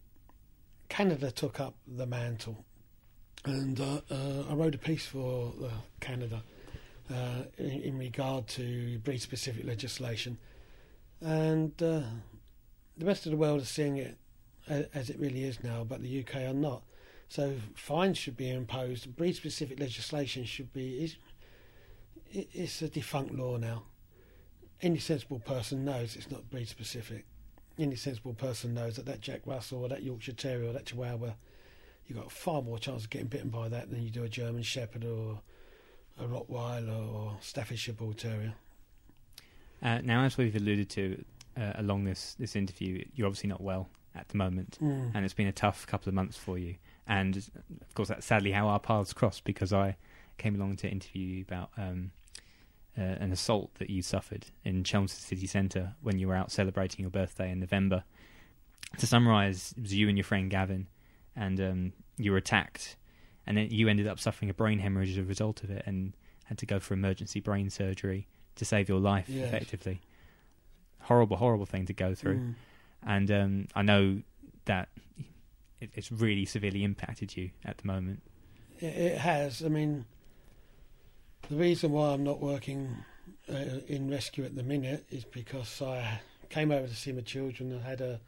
Canada 0.89 1.31
took 1.31 1.61
up 1.61 1.75
the 1.87 2.07
mantle, 2.07 2.65
and 3.45 3.81
uh, 3.81 4.01
uh, 4.11 4.45
I 4.49 4.55
wrote 4.55 4.75
a 4.75 4.79
piece 4.79 5.07
for 5.07 5.53
uh, 5.63 5.69
Canada 6.01 6.43
uh, 7.11 7.45
in, 7.59 7.83
in, 7.83 7.99
regard 7.99 8.47
to 8.49 8.99
breed-specific 9.01 9.67
legislation, 9.67 10.39
and 11.25 11.73
uh, 11.83 12.03
the 12.97 13.07
rest 13.07 13.27
of 13.27 13.33
the 13.33 13.39
world 13.39 13.61
is 13.61 13.69
seeing 13.69 13.97
it 13.97 14.19
as 14.69 15.11
it 15.11 15.19
really 15.19 15.45
is 15.45 15.63
now, 15.63 15.85
but 15.85 16.03
the 16.03 16.21
UK 16.21 16.37
are 16.43 16.55
not. 16.55 16.83
So 17.29 17.55
fines 17.75 18.19
should 18.19 18.37
be 18.37 18.51
imposed. 18.51 19.15
Breed-specific 19.17 19.81
legislation 19.81 20.45
should 20.45 20.73
be. 20.73 21.05
It's, 22.33 22.49
it's 22.53 22.83
a 22.83 22.89
defunct 22.89 23.35
law 23.35 23.57
now. 23.57 23.85
Any 24.81 24.99
sensible 24.99 25.39
person 25.41 25.85
knows 25.85 26.17
it's 26.17 26.31
not 26.31 26.51
breed-specific 26.51 27.25
any 27.79 27.97
sensible 27.97 28.35
person 28.35 28.75
knows 28.75 28.97
that 28.97 29.07
that 29.07 29.21
Jack 29.21 29.41
Russell 29.47 29.85
or 29.85 29.89
that 29.89 30.03
Yorkshire 30.03 30.33
Terrier 30.33 30.71
or 30.71 30.73
that 30.73 30.87
Chihuahua, 30.87 31.35
you've 32.07 32.19
got 32.19 32.31
far 32.31 32.63
more 32.63 32.79
chance 32.79 33.05
of 33.05 33.11
getting 33.11 33.27
bitten 33.27 33.51
by 33.51 33.69
that 33.69 33.91
than 33.91 34.03
you 34.03 34.11
do 34.11 34.23
a 34.23 34.29
German 34.29 34.63
Shepherd 34.63 35.05
or 35.05 35.41
a 36.21 36.25
Rottweiler 36.25 37.13
or 37.13 37.37
Staffordshire 37.41 37.95
Bull 37.95 38.13
Terrier. 38.13 38.55
Uh, 39.85 40.01
now, 40.03 40.25
as 40.25 40.39
we've 40.39 40.57
alluded 40.57 40.89
to 40.89 41.23
uh, 41.61 41.73
along 41.75 42.05
this, 42.05 42.35
this 42.39 42.57
interview, 42.57 43.05
you're 43.15 43.27
obviously 43.27 43.51
not 43.51 43.61
well 43.61 43.91
at 44.15 44.29
the 44.29 44.39
moment, 44.39 44.79
mm. 44.83 45.11
and 45.15 45.25
it's 45.25 45.35
been 45.35 45.47
a 45.47 45.53
tough 45.53 45.87
couple 45.87 46.09
of 46.09 46.15
months 46.15 46.39
for 46.39 46.57
you. 46.57 46.77
And 47.07 47.37
of 47.37 47.95
course, 47.95 48.09
that's 48.09 48.25
sadly 48.25 48.53
how 48.53 48.69
our 48.69 48.81
paths 48.81 49.13
crossed 49.13 49.45
because 49.45 49.73
I 49.73 49.97
came 50.39 50.55
along 50.55 50.77
to 50.77 50.89
interview 50.89 51.27
you 51.27 51.43
about 51.43 51.71
um, 51.77 52.13
uh, 52.97 53.03
an 53.03 53.31
assault 53.31 53.75
that 53.75 53.91
you 53.91 54.01
suffered 54.01 54.47
in 54.65 54.85
Chelmsford 54.85 55.23
City 55.23 55.47
Centre 55.47 55.95
when 56.01 56.19
you 56.19 56.29
were 56.29 56.35
out 56.35 56.51
celebrating 56.51 57.03
your 57.03 57.11
birthday 57.11 57.51
in 57.51 57.61
November. 57.61 58.05
To 58.99 59.07
summarise, 59.07 59.75
it 59.77 59.83
was 59.83 59.93
you 59.93 60.09
and 60.09 60.17
your 60.17 60.25
friend 60.25 60.51
Gavin, 60.51 60.87
and 61.37 61.61
um, 61.61 61.93
you 62.17 62.33
were 62.33 62.39
attacked, 62.39 62.97
and 63.47 63.59
then 63.59 63.69
you 63.71 63.89
ended 63.89 64.07
up 64.07 64.19
suffering 64.19 64.49
a 64.49 64.55
brain 64.55 64.79
hemorrhage 64.79 65.11
as 65.11 65.19
a 65.19 65.25
result 65.25 65.63
of 65.63 65.71
it, 65.71 65.83
and 65.85 66.15
had 66.45 66.57
to 66.59 66.67
go 66.67 66.79
for 66.79 66.95
emergency 66.95 67.41
brain 67.41 67.69
surgery 67.69 68.29
to 68.57 68.65
save 68.65 68.89
your 68.89 69.01
life, 69.01 69.29
yes. 69.29 69.49
effectively. 69.49 70.01
Horrible, 71.01 71.37
horrible 71.37 71.67
thing 71.67 71.87
to 71.87 71.93
go 71.93 72.15
through, 72.15 72.39
Mm. 72.39 72.55
and 73.07 73.31
um, 73.31 73.69
I 73.75 73.83
know 73.83 74.23
that 74.65 74.89
it, 75.81 75.91
it's 75.95 76.11
really 76.11 76.47
severely 76.47 76.83
impacted 76.85 77.37
you 77.37 77.51
at 77.65 77.79
the 77.79 77.87
moment. 77.87 78.23
It, 78.81 78.87
it 78.97 79.19
has. 79.19 79.63
I 79.63 79.69
mean, 79.69 80.07
the 81.51 81.57
reason 81.57 81.93
why 81.93 82.11
I'm 82.15 82.25
not 82.25 82.41
working 82.41 82.97
uh, 83.53 83.81
in 83.87 84.11
rescue 84.11 84.45
at 84.45 84.57
the 84.57 84.63
minute 84.63 85.05
is 85.11 85.25
because 85.25 85.83
I 85.83 86.21
came 86.49 86.71
over 86.71 86.87
to 86.87 86.95
see 86.97 87.13
my 87.13 87.21
children 87.21 87.71
and 87.73 87.83
had 87.83 88.01
a 88.01 88.21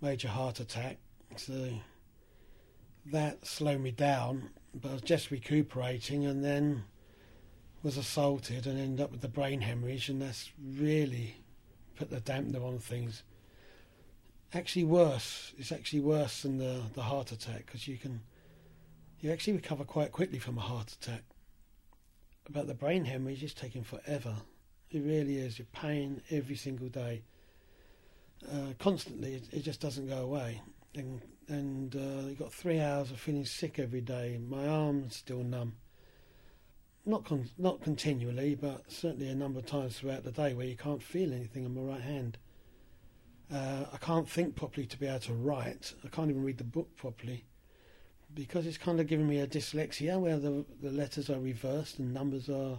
major 0.00 0.28
heart 0.28 0.60
attack. 0.60 0.98
So 1.36 1.70
that 3.06 3.44
slowed 3.44 3.80
me 3.80 3.90
down, 3.90 4.50
but 4.74 4.90
I 4.90 4.92
was 4.92 5.02
just 5.02 5.30
recuperating 5.32 6.24
and 6.26 6.44
then 6.44 6.84
was 7.82 7.96
assaulted 7.96 8.66
and 8.66 8.78
ended 8.78 9.04
up 9.04 9.10
with 9.10 9.20
the 9.20 9.28
brain 9.28 9.60
hemorrhage, 9.60 10.08
and 10.08 10.20
that's 10.20 10.50
really 10.62 11.36
put 11.96 12.10
the 12.10 12.20
dampener 12.20 12.64
on 12.64 12.78
things. 12.78 13.22
Actually, 14.54 14.84
worse. 14.84 15.52
It's 15.58 15.72
actually 15.72 16.00
worse 16.00 16.42
than 16.42 16.58
the 16.58 16.82
the 16.94 17.02
heart 17.02 17.32
attack 17.32 17.66
because 17.66 17.86
you 17.86 17.98
can 17.98 18.20
you 19.20 19.30
actually 19.32 19.54
recover 19.54 19.84
quite 19.84 20.12
quickly 20.12 20.38
from 20.38 20.58
a 20.58 20.62
heart 20.62 20.92
attack 20.92 21.22
about 22.48 22.66
the 22.66 22.74
brain 22.74 23.04
hemorrhage 23.04 23.42
is 23.42 23.54
taking 23.54 23.84
forever. 23.84 24.34
It 24.90 25.00
really 25.00 25.36
is. 25.36 25.58
You're 25.58 25.66
pain 25.66 26.22
every 26.30 26.56
single 26.56 26.88
day, 26.88 27.22
uh, 28.50 28.72
constantly. 28.78 29.34
It, 29.34 29.44
it, 29.52 29.60
just 29.60 29.80
doesn't 29.80 30.08
go 30.08 30.18
away. 30.18 30.62
And 30.94 31.20
and 31.48 31.94
uh, 31.94 32.28
you've 32.28 32.38
got 32.38 32.52
three 32.52 32.80
hours 32.80 33.10
of 33.10 33.20
feeling 33.20 33.44
sick 33.44 33.78
every 33.78 34.00
day. 34.00 34.38
My 34.48 34.66
arm's 34.66 35.16
still 35.16 35.42
numb. 35.42 35.74
Not 37.08 37.24
con- 37.24 37.48
not 37.56 37.80
continually, 37.80 38.54
but 38.54 38.82
certainly 38.92 39.30
a 39.30 39.34
number 39.34 39.60
of 39.60 39.64
times 39.64 39.98
throughout 39.98 40.24
the 40.24 40.30
day 40.30 40.52
where 40.52 40.66
you 40.66 40.76
can't 40.76 41.02
feel 41.02 41.32
anything 41.32 41.64
on 41.64 41.74
my 41.74 41.80
right 41.80 42.02
hand. 42.02 42.36
Uh, 43.50 43.86
I 43.90 43.96
can't 43.96 44.28
think 44.28 44.56
properly 44.56 44.86
to 44.86 44.98
be 44.98 45.06
able 45.06 45.20
to 45.20 45.32
write. 45.32 45.94
I 46.04 46.08
can't 46.08 46.28
even 46.28 46.44
read 46.44 46.58
the 46.58 46.64
book 46.64 46.94
properly 46.96 47.46
because 48.34 48.66
it's 48.66 48.76
kind 48.76 49.00
of 49.00 49.06
giving 49.06 49.26
me 49.26 49.40
a 49.40 49.46
dyslexia 49.46 50.20
where 50.20 50.38
the 50.38 50.66
the 50.82 50.90
letters 50.90 51.30
are 51.30 51.40
reversed 51.40 51.98
and 51.98 52.12
numbers 52.12 52.50
are 52.50 52.78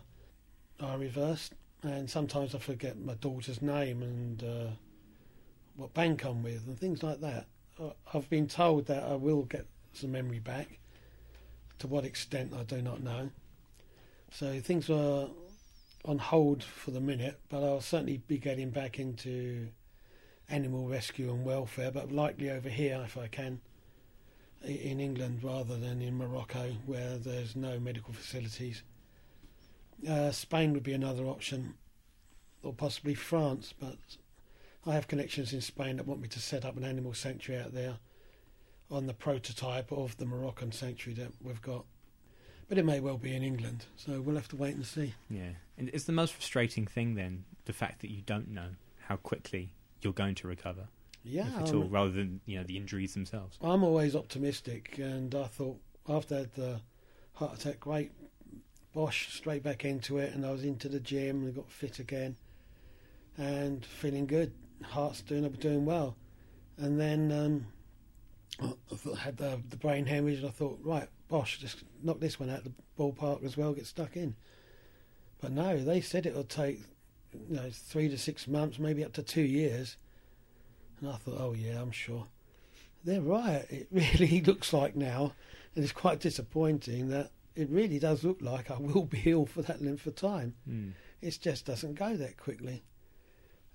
are 0.79 0.99
reversed, 0.99 1.55
and 1.81 2.07
sometimes 2.07 2.53
I 2.53 2.59
forget 2.59 2.99
my 2.99 3.15
daughter's 3.15 3.63
name 3.63 4.03
and 4.03 4.43
uh, 4.43 4.67
what 5.75 5.95
bank 5.95 6.23
I'm 6.23 6.43
with 6.43 6.67
and 6.67 6.77
things 6.77 7.01
like 7.01 7.19
that. 7.21 7.47
I've 8.13 8.29
been 8.29 8.45
told 8.45 8.85
that 8.85 9.01
I 9.01 9.15
will 9.15 9.41
get 9.41 9.65
some 9.93 10.11
memory 10.11 10.39
back. 10.39 10.77
To 11.79 11.87
what 11.87 12.05
extent 12.05 12.53
I 12.53 12.61
do 12.61 12.79
not 12.83 13.01
know. 13.01 13.31
So 14.31 14.59
things 14.59 14.89
were 14.89 15.27
on 16.05 16.17
hold 16.17 16.63
for 16.63 16.91
the 16.91 17.01
minute, 17.01 17.39
but 17.49 17.63
I'll 17.63 17.81
certainly 17.81 18.17
be 18.17 18.37
getting 18.37 18.69
back 18.69 18.99
into 18.99 19.69
animal 20.49 20.87
rescue 20.87 21.31
and 21.31 21.43
welfare, 21.43 21.91
but 21.91 22.11
likely 22.11 22.49
over 22.49 22.69
here 22.69 23.01
if 23.03 23.17
I 23.17 23.27
can 23.27 23.61
in 24.63 24.99
England 24.99 25.43
rather 25.43 25.77
than 25.77 26.01
in 26.01 26.17
Morocco, 26.17 26.75
where 26.85 27.17
there's 27.17 27.55
no 27.55 27.79
medical 27.79 28.13
facilities. 28.13 28.83
Uh, 30.07 30.31
Spain 30.31 30.73
would 30.73 30.83
be 30.83 30.93
another 30.93 31.25
option, 31.25 31.75
or 32.63 32.73
possibly 32.73 33.13
France, 33.13 33.73
but 33.79 33.97
I 34.85 34.93
have 34.93 35.07
connections 35.07 35.53
in 35.53 35.61
Spain 35.61 35.97
that 35.97 36.07
want 36.07 36.21
me 36.21 36.27
to 36.29 36.39
set 36.39 36.65
up 36.65 36.77
an 36.77 36.83
animal 36.83 37.13
sanctuary 37.13 37.61
out 37.61 37.73
there 37.73 37.97
on 38.91 39.07
the 39.07 39.13
prototype 39.13 39.91
of 39.91 40.17
the 40.17 40.25
Moroccan 40.25 40.71
sanctuary 40.71 41.21
that 41.21 41.31
we've 41.41 41.61
got. 41.61 41.85
But 42.69 42.77
it 42.77 42.85
may 42.85 42.99
well 42.99 43.17
be 43.17 43.35
in 43.35 43.41
England, 43.41 43.85
so 43.95 44.21
we'll 44.21 44.35
have 44.35 44.47
to 44.49 44.55
wait 44.55 44.75
and 44.75 44.85
see. 44.85 45.15
Yeah. 45.29 45.49
And 45.77 45.89
it's 45.91 46.03
the 46.03 46.11
most 46.11 46.33
frustrating 46.33 46.85
thing 46.85 47.15
then, 47.15 47.45
the 47.65 47.73
fact 47.73 48.01
that 48.01 48.11
you 48.11 48.21
don't 48.21 48.49
know 48.49 48.69
how 49.07 49.15
quickly 49.15 49.73
you're 50.01 50.13
going 50.13 50.35
to 50.35 50.47
recover 50.47 50.87
yeah, 51.23 51.47
if 51.55 51.69
at 51.69 51.73
all, 51.73 51.85
rather 51.85 52.11
than 52.11 52.41
you 52.45 52.57
know 52.57 52.63
the 52.63 52.77
injuries 52.77 53.13
themselves. 53.13 53.57
I'm 53.61 53.83
always 53.83 54.15
optimistic, 54.15 54.97
and 54.97 55.33
I 55.35 55.45
thought 55.45 55.79
after 56.07 56.35
I 56.35 56.37
had 56.39 56.53
the 56.53 56.81
heart 57.33 57.59
attack, 57.59 57.79
great, 57.79 58.11
bosh, 58.93 59.33
straight 59.33 59.63
back 59.63 59.85
into 59.85 60.17
it, 60.17 60.33
and 60.33 60.45
I 60.45 60.51
was 60.51 60.63
into 60.63 60.89
the 60.89 60.99
gym 60.99 61.43
and 61.43 61.55
got 61.55 61.69
fit 61.69 61.99
again, 61.99 62.35
and 63.37 63.85
feeling 63.85 64.27
good. 64.27 64.53
Heart's 64.83 65.21
doing 65.21 65.49
doing 65.53 65.85
well, 65.85 66.15
and 66.77 66.99
then 66.99 67.31
um, 68.61 68.73
I 69.05 69.19
had 69.19 69.37
the, 69.37 69.61
the 69.69 69.77
brain 69.77 70.05
hemorrhage, 70.05 70.39
and 70.39 70.47
I 70.47 70.51
thought, 70.51 70.79
right, 70.83 71.09
bosh, 71.29 71.59
just 71.59 71.83
knock 72.03 72.19
this 72.19 72.39
one 72.39 72.49
out 72.49 72.63
the 72.63 72.73
ballpark 72.97 73.43
as 73.43 73.55
well, 73.55 73.73
get 73.73 73.85
stuck 73.85 74.17
in. 74.17 74.35
But 75.39 75.51
no, 75.51 75.77
they 75.77 76.01
said 76.01 76.25
it'll 76.25 76.43
take 76.43 76.81
you 77.33 77.55
know 77.55 77.69
three 77.71 78.09
to 78.09 78.17
six 78.17 78.47
months, 78.47 78.79
maybe 78.79 79.05
up 79.05 79.13
to 79.13 79.23
two 79.23 79.41
years 79.41 79.95
and 81.01 81.09
I 81.09 81.15
thought, 81.15 81.39
oh 81.39 81.53
yeah, 81.53 81.81
I'm 81.81 81.91
sure. 81.91 82.27
They're 83.03 83.21
right. 83.21 83.65
It 83.69 83.87
really 83.91 84.41
looks 84.41 84.73
like 84.73 84.95
now, 84.95 85.33
and 85.75 85.83
it's 85.83 85.93
quite 85.93 86.19
disappointing 86.19 87.09
that 87.09 87.31
it 87.55 87.69
really 87.69 87.99
does 87.99 88.23
look 88.23 88.41
like 88.41 88.69
I 88.71 88.77
will 88.77 89.05
be 89.05 89.23
ill 89.25 89.45
for 89.45 89.61
that 89.63 89.81
length 89.81 90.05
of 90.05 90.15
time. 90.15 90.55
Mm. 90.69 90.93
It 91.21 91.37
just 91.41 91.65
doesn't 91.65 91.95
go 91.95 92.15
that 92.15 92.37
quickly, 92.37 92.83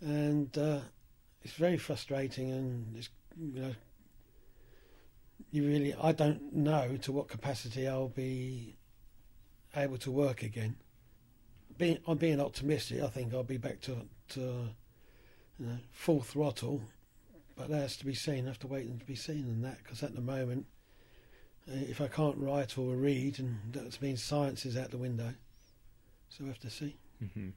and 0.01 0.57
uh, 0.57 0.81
it's 1.43 1.55
very 1.55 1.77
frustrating. 1.77 2.51
And 2.51 2.97
it's 2.97 3.11
you 3.39 3.61
know, 3.61 3.75
you 5.51 5.67
really 5.67 5.95
I 5.95 6.13
don't 6.13 6.53
know 6.53 6.97
to 7.03 7.13
what 7.13 7.29
capacity 7.29 7.87
I'll 7.89 8.09
be 8.09 8.77
able 9.77 9.99
to 9.99 10.11
work 10.11 10.43
again. 10.43 10.77
Being, 11.77 11.99
I'm 12.07 12.19
being 12.19 12.41
optimistic. 12.41 13.03
I 13.03 13.09
think 13.09 13.35
I'll 13.35 13.43
be 13.43 13.57
back 13.57 13.81
to 13.83 13.97
to 14.31 14.41
you 15.59 15.67
know, 15.67 15.79
full 15.93 16.21
throttle 16.21 16.83
but 17.57 17.69
that 17.69 17.81
has 17.83 17.97
to 17.99 18.07
be 18.07 18.15
seen. 18.15 18.45
I 18.45 18.49
have 18.49 18.59
to 18.61 18.67
wait 18.67 18.87
and 18.87 18.99
to 18.99 19.07
be 19.07 19.15
seen 19.15 19.47
in 19.47 19.63
that 19.63 19.79
because 19.83 20.03
at 20.03 20.15
the 20.15 20.21
moment, 20.21 20.67
uh, 21.69 21.77
if 21.77 22.01
I 22.01 22.09
can't 22.09 22.37
write 22.37 22.77
or 22.77 22.95
read, 22.97 23.39
and 23.39 23.59
that 23.73 24.01
means 24.03 24.23
science 24.23 24.67
is 24.67 24.77
out 24.77 24.91
the 24.91 24.99
window. 24.99 25.35
So 26.29 26.45
we 26.45 26.49
have 26.49 26.59
to 26.61 26.71
see. 26.71 26.97
Mm-hmm. 27.23 27.51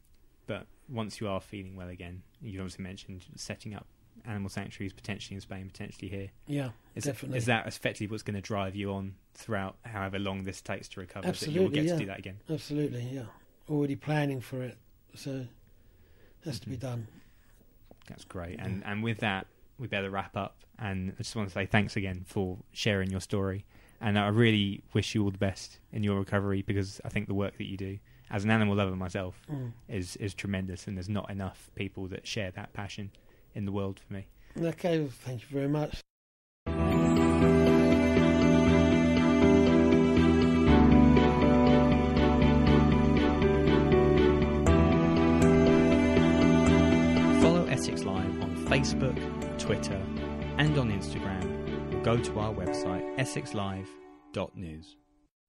But 0.45 0.67
once 0.87 1.19
you 1.19 1.27
are 1.27 1.41
feeling 1.41 1.75
well 1.75 1.89
again, 1.89 2.21
you've 2.41 2.61
obviously 2.61 2.83
mentioned 2.83 3.25
setting 3.35 3.73
up 3.73 3.87
animal 4.25 4.49
sanctuaries 4.49 4.93
potentially 4.93 5.35
in 5.35 5.41
Spain, 5.41 5.67
potentially 5.67 6.09
here. 6.09 6.29
Yeah, 6.47 6.69
is 6.95 7.05
definitely. 7.05 7.37
It, 7.37 7.39
is 7.39 7.45
that 7.45 7.67
effectively 7.67 8.07
what's 8.07 8.23
going 8.23 8.35
to 8.35 8.41
drive 8.41 8.75
you 8.75 8.91
on 8.91 9.15
throughout 9.33 9.75
however 9.83 10.19
long 10.19 10.43
this 10.43 10.61
takes 10.61 10.87
to 10.89 10.99
recover? 10.99 11.27
Absolutely, 11.27 11.53
that 11.53 11.61
you'll 11.63 11.71
get 11.71 11.83
yeah. 11.85 11.93
to 11.93 11.99
do 11.99 12.05
that 12.07 12.19
again. 12.19 12.37
Absolutely, 12.49 13.01
yeah. 13.11 13.23
Already 13.69 13.95
planning 13.95 14.41
for 14.41 14.61
it, 14.61 14.77
so 15.15 15.31
it 15.31 15.47
has 16.45 16.55
mm-hmm. 16.55 16.63
to 16.63 16.69
be 16.69 16.77
done. 16.77 17.07
That's 18.07 18.23
great. 18.25 18.59
And 18.59 18.83
and 18.85 19.03
with 19.03 19.19
that, 19.19 19.47
we 19.77 19.87
better 19.87 20.09
wrap 20.09 20.35
up. 20.37 20.55
And 20.79 21.11
I 21.13 21.17
just 21.23 21.35
want 21.35 21.49
to 21.49 21.53
say 21.53 21.65
thanks 21.65 21.95
again 21.95 22.23
for 22.27 22.57
sharing 22.71 23.09
your 23.09 23.19
story 23.19 23.65
And 23.99 24.19
I 24.19 24.27
really 24.27 24.83
wish 24.93 25.15
you 25.15 25.23
all 25.23 25.31
the 25.31 25.37
best 25.39 25.79
in 25.91 26.03
your 26.03 26.19
recovery 26.19 26.61
because 26.61 27.01
I 27.03 27.09
think 27.09 27.27
the 27.27 27.33
work 27.33 27.57
that 27.57 27.65
you 27.65 27.77
do, 27.77 27.97
as 28.29 28.43
an 28.43 28.51
animal 28.51 28.75
lover 28.75 28.95
myself, 28.95 29.41
Mm. 29.51 29.71
is 29.87 30.15
is 30.17 30.33
tremendous, 30.33 30.87
and 30.87 30.95
there's 30.95 31.09
not 31.09 31.29
enough 31.31 31.71
people 31.75 32.07
that 32.09 32.27
share 32.27 32.51
that 32.51 32.73
passion 32.73 33.11
in 33.57 33.65
the 33.65 33.71
world 33.71 33.99
for 33.99 34.13
me. 34.13 34.27
Okay, 34.55 34.99
well, 34.99 35.09
thank 35.09 35.41
you 35.41 35.47
very 35.49 35.67
much. 35.67 36.03
Follow 47.41 47.65
Essex 47.65 48.03
Live 48.03 48.41
on 48.43 48.65
Facebook, 48.67 49.59
Twitter, 49.59 50.01
and 50.57 50.77
on 50.77 50.91
Instagram, 50.91 51.95
or 51.95 52.01
go 52.03 52.17
to 52.17 52.39
our 52.39 52.53
website 52.53 53.17
essexlive.news. 53.17 54.97